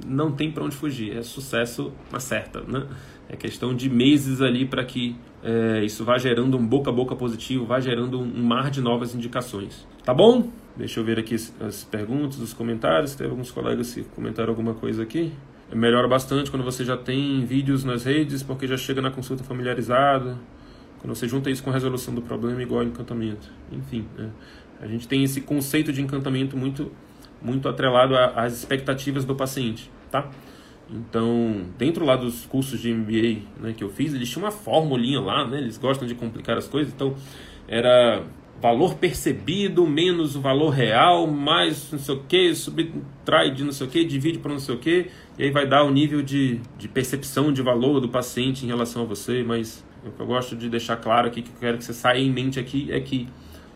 [0.06, 1.16] não tem para onde fugir.
[1.16, 2.86] É sucesso na certa, né?
[3.28, 7.14] É questão de meses ali para que é, isso vá gerando um boca a boca
[7.14, 9.86] positivo, vá gerando um mar de novas indicações.
[10.04, 10.50] Tá bom?
[10.76, 13.14] Deixa eu ver aqui as perguntas, os comentários.
[13.14, 15.32] Tem alguns colegas que comentaram alguma coisa aqui.
[15.72, 20.36] Melhora bastante quando você já tem vídeos nas redes, porque já chega na consulta familiarizado.
[20.98, 23.48] Quando você junta isso com a resolução do problema, igual encantamento.
[23.70, 24.30] Enfim, né?
[24.80, 26.90] A gente tem esse conceito de encantamento muito,
[27.40, 30.30] muito atrelado às expectativas do paciente, tá?
[30.90, 35.20] Então, dentro lá dos cursos de MBA né, que eu fiz, eles tinham uma formulinha
[35.20, 35.58] lá, né?
[35.58, 37.14] Eles gostam de complicar as coisas, então
[37.68, 38.24] era
[38.60, 43.86] valor percebido menos o valor real, mais não sei o que, subtrai de não sei
[43.86, 45.06] o que, divide por não sei o que,
[45.38, 49.02] e aí vai dar o nível de, de percepção de valor do paciente em relação
[49.02, 51.84] a você, mas o que eu gosto de deixar claro aqui, que eu quero que
[51.84, 53.28] você saia em mente aqui, é que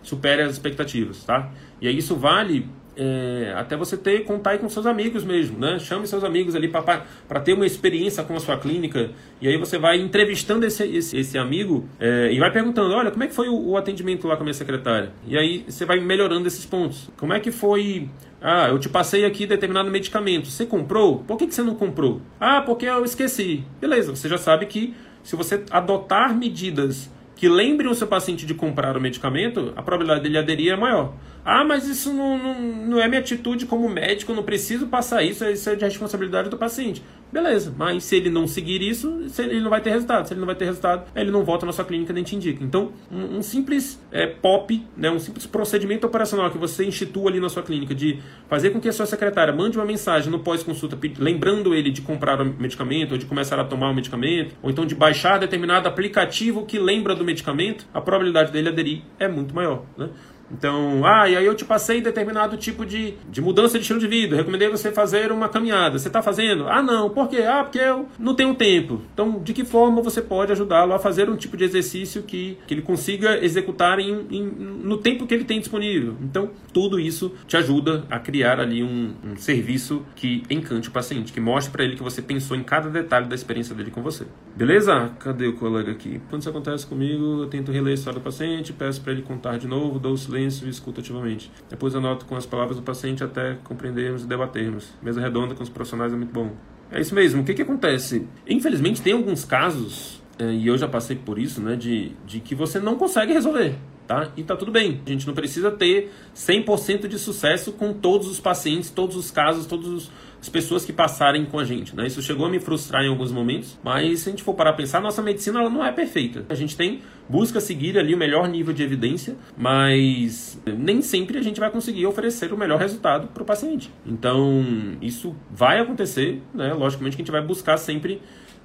[0.05, 1.51] supere as expectativas, tá?
[1.81, 5.79] E aí isso vale é, até você ter contar com seus amigos mesmo, né?
[5.79, 9.79] Chame seus amigos ali para ter uma experiência com a sua clínica e aí você
[9.79, 13.49] vai entrevistando esse, esse, esse amigo é, e vai perguntando, olha, como é que foi
[13.49, 15.13] o, o, atendimento lá com a minha secretária?
[15.27, 17.11] E aí você vai melhorando esses pontos.
[17.17, 18.09] Como é que foi...
[18.41, 20.49] Ah, eu te passei aqui determinado medicamento.
[20.49, 21.21] Você comprou?
[21.21, 22.21] Por que, que você não comprou?
[22.39, 23.65] Ah, porque eu esqueci.
[23.81, 28.55] Beleza, você já sabe que se você adotar medidas que lembrem o seu paciente de
[28.55, 31.13] comprar o medicamento, a probabilidade dele aderir é maior.
[31.45, 35.45] Ah, mas isso não, não, não é minha atitude como médico, não preciso passar isso,
[35.45, 37.03] isso é de responsabilidade do paciente.
[37.31, 40.27] Beleza, mas se ele não seguir isso, ele não vai ter resultado.
[40.27, 42.63] Se ele não vai ter resultado, ele não volta na sua clínica nem te indica.
[42.63, 47.41] Então, um, um simples é, POP, né, um simples procedimento operacional que você institua ali
[47.41, 50.97] na sua clínica de fazer com que a sua secretária mande uma mensagem no pós-consulta
[51.19, 54.87] lembrando ele de comprar o medicamento, ou de começar a tomar o medicamento, ou então
[54.87, 59.85] de baixar determinado aplicativo que lembra do medicamento, a probabilidade dele aderir é muito maior.
[59.99, 60.09] Né?
[60.57, 64.07] Então, ah, e aí eu te passei determinado tipo de, de mudança de estilo de
[64.07, 64.37] vida.
[64.37, 65.99] recomendei você fazer uma caminhada.
[65.99, 66.69] Você está fazendo?
[66.69, 67.11] Ah, não.
[67.11, 67.43] Por quê?
[67.43, 69.03] Ah, porque eu não tenho tempo.
[69.13, 72.75] Então, de que forma você pode ajudá-lo a fazer um tipo de exercício que, que
[72.75, 76.15] ele consiga executar em, em, no tempo que ele tem disponível?
[76.23, 81.33] Então, tudo isso te ajuda a criar ali um, um serviço que encante o paciente,
[81.33, 84.25] que mostre para ele que você pensou em cada detalhe da experiência dele com você.
[84.57, 85.11] Beleza?
[85.19, 86.21] Cadê o colega aqui?
[86.31, 89.59] Quando isso acontece comigo, eu tento reler a história do paciente, peço para ele contar
[89.59, 91.51] de novo, dou o silêncio e escuto ativamente.
[91.69, 94.93] Depois anoto com as palavras do paciente até compreendermos e debatermos.
[95.03, 96.53] Mesa redonda com os profissionais é muito bom.
[96.91, 97.43] É isso mesmo.
[97.43, 98.27] O que, que acontece?
[98.47, 102.55] Infelizmente, tem alguns casos, eh, e eu já passei por isso, né, de, de que
[102.55, 103.75] você não consegue resolver.
[104.07, 104.31] Tá?
[104.37, 105.01] E tá tudo bem.
[105.07, 109.65] A gente não precisa ter 100% de sucesso com todos os pacientes, todos os casos,
[109.65, 110.11] todas
[110.45, 111.97] as pessoas que passarem com a gente.
[111.97, 112.07] Né?
[112.07, 114.73] Isso chegou a me frustrar em alguns momentos, mas se a gente for parar a
[114.75, 116.45] pensar, nossa medicina ela não é perfeita.
[116.51, 121.43] A gente tem busca seguir ali o melhor nível de evidência, mas nem sempre a
[121.43, 123.91] gente vai conseguir oferecer o melhor resultado para o paciente.
[124.05, 124.63] Então,
[125.01, 126.75] isso vai acontecer, né?
[126.75, 128.21] Logicamente que a gente vai buscar sempre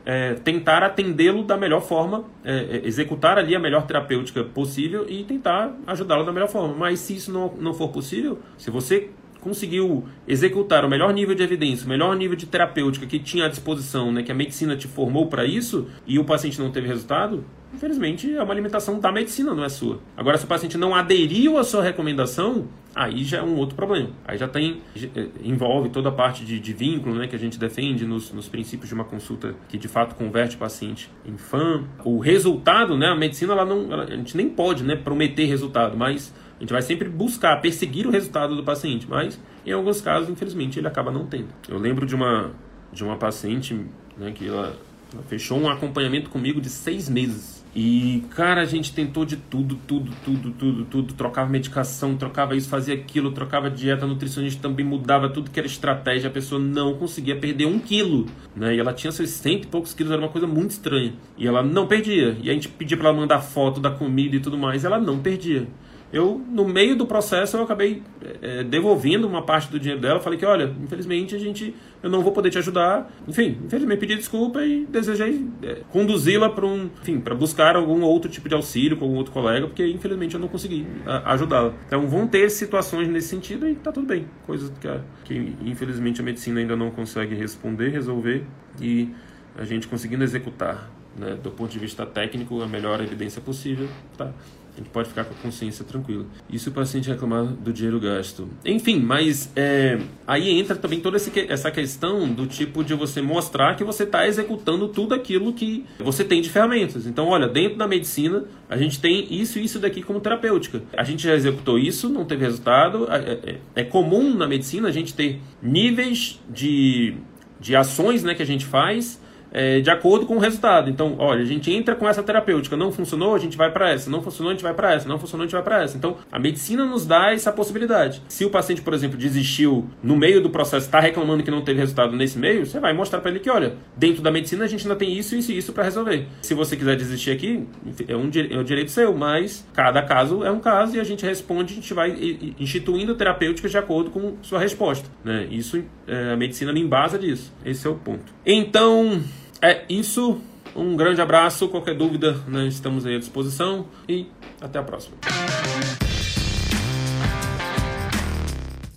[0.05, 5.23] é, tentar atendê-lo da melhor forma, é, é, executar ali a melhor terapêutica possível e
[5.23, 6.75] tentar ajudá-lo da melhor forma.
[6.75, 9.11] Mas se isso não, não for possível, se você
[9.42, 13.48] conseguiu executar o melhor nível de evidência, o melhor nível de terapêutica que tinha à
[13.48, 17.44] disposição, né, que a medicina te formou para isso, e o paciente não teve resultado,
[17.74, 20.00] infelizmente é uma limitação da medicina, não é sua.
[20.18, 24.10] Agora, se o paciente não aderiu à sua recomendação, aí já é um outro problema.
[24.28, 27.60] Aí já tem, eh, envolve toda a parte de, de vínculo né, que a gente
[27.60, 31.84] defende nos, nos, princípios de uma consulta que de fato converte o paciente em fã.
[32.04, 35.96] O resultado, né, a medicina, ela não, ela, a gente nem pode né, prometer resultado,
[35.96, 40.30] mas a gente vai sempre buscar, perseguir o resultado do paciente, mas em alguns casos,
[40.30, 41.47] infelizmente, ele acaba não tendo.
[41.70, 42.51] Eu lembro de uma,
[42.91, 43.74] de uma paciente
[44.18, 44.76] né, que ela,
[45.14, 47.60] ela fechou um acompanhamento comigo de seis meses.
[47.74, 51.14] E, cara, a gente tentou de tudo, tudo, tudo, tudo, tudo.
[51.14, 56.30] Trocava medicação, trocava isso, fazia aquilo, trocava dieta, nutricionista também mudava tudo que era estratégia.
[56.30, 58.76] A pessoa não conseguia perder um quilo, né?
[58.76, 61.14] E ela tinha seus cento e poucos quilos, era uma coisa muito estranha.
[61.38, 62.36] E ela não perdia.
[62.41, 65.20] E a gente pedia para ela mandar foto da comida e tudo mais, ela não
[65.20, 65.68] perdia
[66.12, 68.01] eu, no meio do processo, eu acabei
[68.41, 70.20] é, devolvendo uma parte do dinheiro dela.
[70.20, 73.12] Falei que, olha, infelizmente a gente, eu não vou poder te ajudar.
[73.28, 78.30] Enfim, infelizmente pedi desculpa e desejei é, conduzi-la para um, enfim, para buscar algum outro
[78.30, 80.86] tipo de auxílio com algum outro colega, porque infelizmente eu não consegui
[81.26, 81.74] ajudá-la.
[81.86, 84.26] Então vão ter situações nesse sentido e tá tudo bem.
[84.47, 84.88] Coisas que,
[85.26, 88.43] que infelizmente a medicina ainda não consegue responder, resolver
[88.82, 89.10] e
[89.55, 93.88] a gente conseguindo executar, né, do ponto de vista técnico, a melhor evidência possível,
[94.18, 94.32] tá?
[94.80, 96.25] Gente pode ficar com a consciência tranquila.
[96.49, 98.47] Isso o paciente reclamar do dinheiro gasto.
[98.63, 103.84] Enfim, mas é, aí entra também toda essa questão do tipo de você mostrar que
[103.84, 107.05] você está executando tudo aquilo que você tem de ferramentas.
[107.05, 110.82] Então, olha, dentro da medicina, a gente tem isso e isso daqui como terapêutica.
[110.95, 113.05] A gente já executou isso, não teve resultado.
[113.11, 113.17] É,
[113.51, 117.15] é, é comum na medicina a gente ter níveis de,
[117.59, 119.19] de ações né, que a gente faz
[119.52, 120.89] é, de acordo com o resultado.
[120.89, 124.10] Então, olha, a gente entra com essa terapêutica, não funcionou, a gente vai para essa,
[124.10, 125.97] não funcionou, a gente vai para essa, não funcionou, a gente vai para essa.
[125.97, 128.22] Então, a medicina nos dá essa possibilidade.
[128.28, 131.80] Se o paciente, por exemplo, desistiu no meio do processo, está reclamando que não teve
[131.80, 134.86] resultado nesse meio, você vai mostrar para ele que, olha, dentro da medicina a gente
[134.86, 136.28] ainda tem isso, isso e isso para resolver.
[136.41, 137.66] Se você quiser desistir aqui,
[138.08, 141.26] é um, é um direito seu, mas cada caso é um caso e a gente
[141.26, 142.16] responde, a gente vai
[142.60, 145.10] instituindo terapêuticas de acordo com sua resposta.
[145.24, 145.47] Né?
[145.50, 147.54] Isso, é, a medicina me embasa disso.
[147.66, 148.34] Esse é o ponto.
[148.45, 149.22] Então,
[149.62, 150.39] é isso.
[150.76, 151.68] Um grande abraço.
[151.68, 153.86] Qualquer dúvida, né, estamos aí à disposição.
[154.07, 154.28] E
[154.62, 155.18] até a próxima.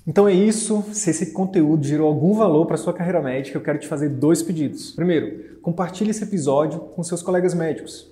[0.06, 0.84] Então é isso.
[0.92, 4.42] Se esse conteúdo gerou algum valor para sua carreira médica, eu quero te fazer dois
[4.42, 4.90] pedidos.
[4.92, 8.11] Primeiro, compartilhe esse episódio com seus colegas médicos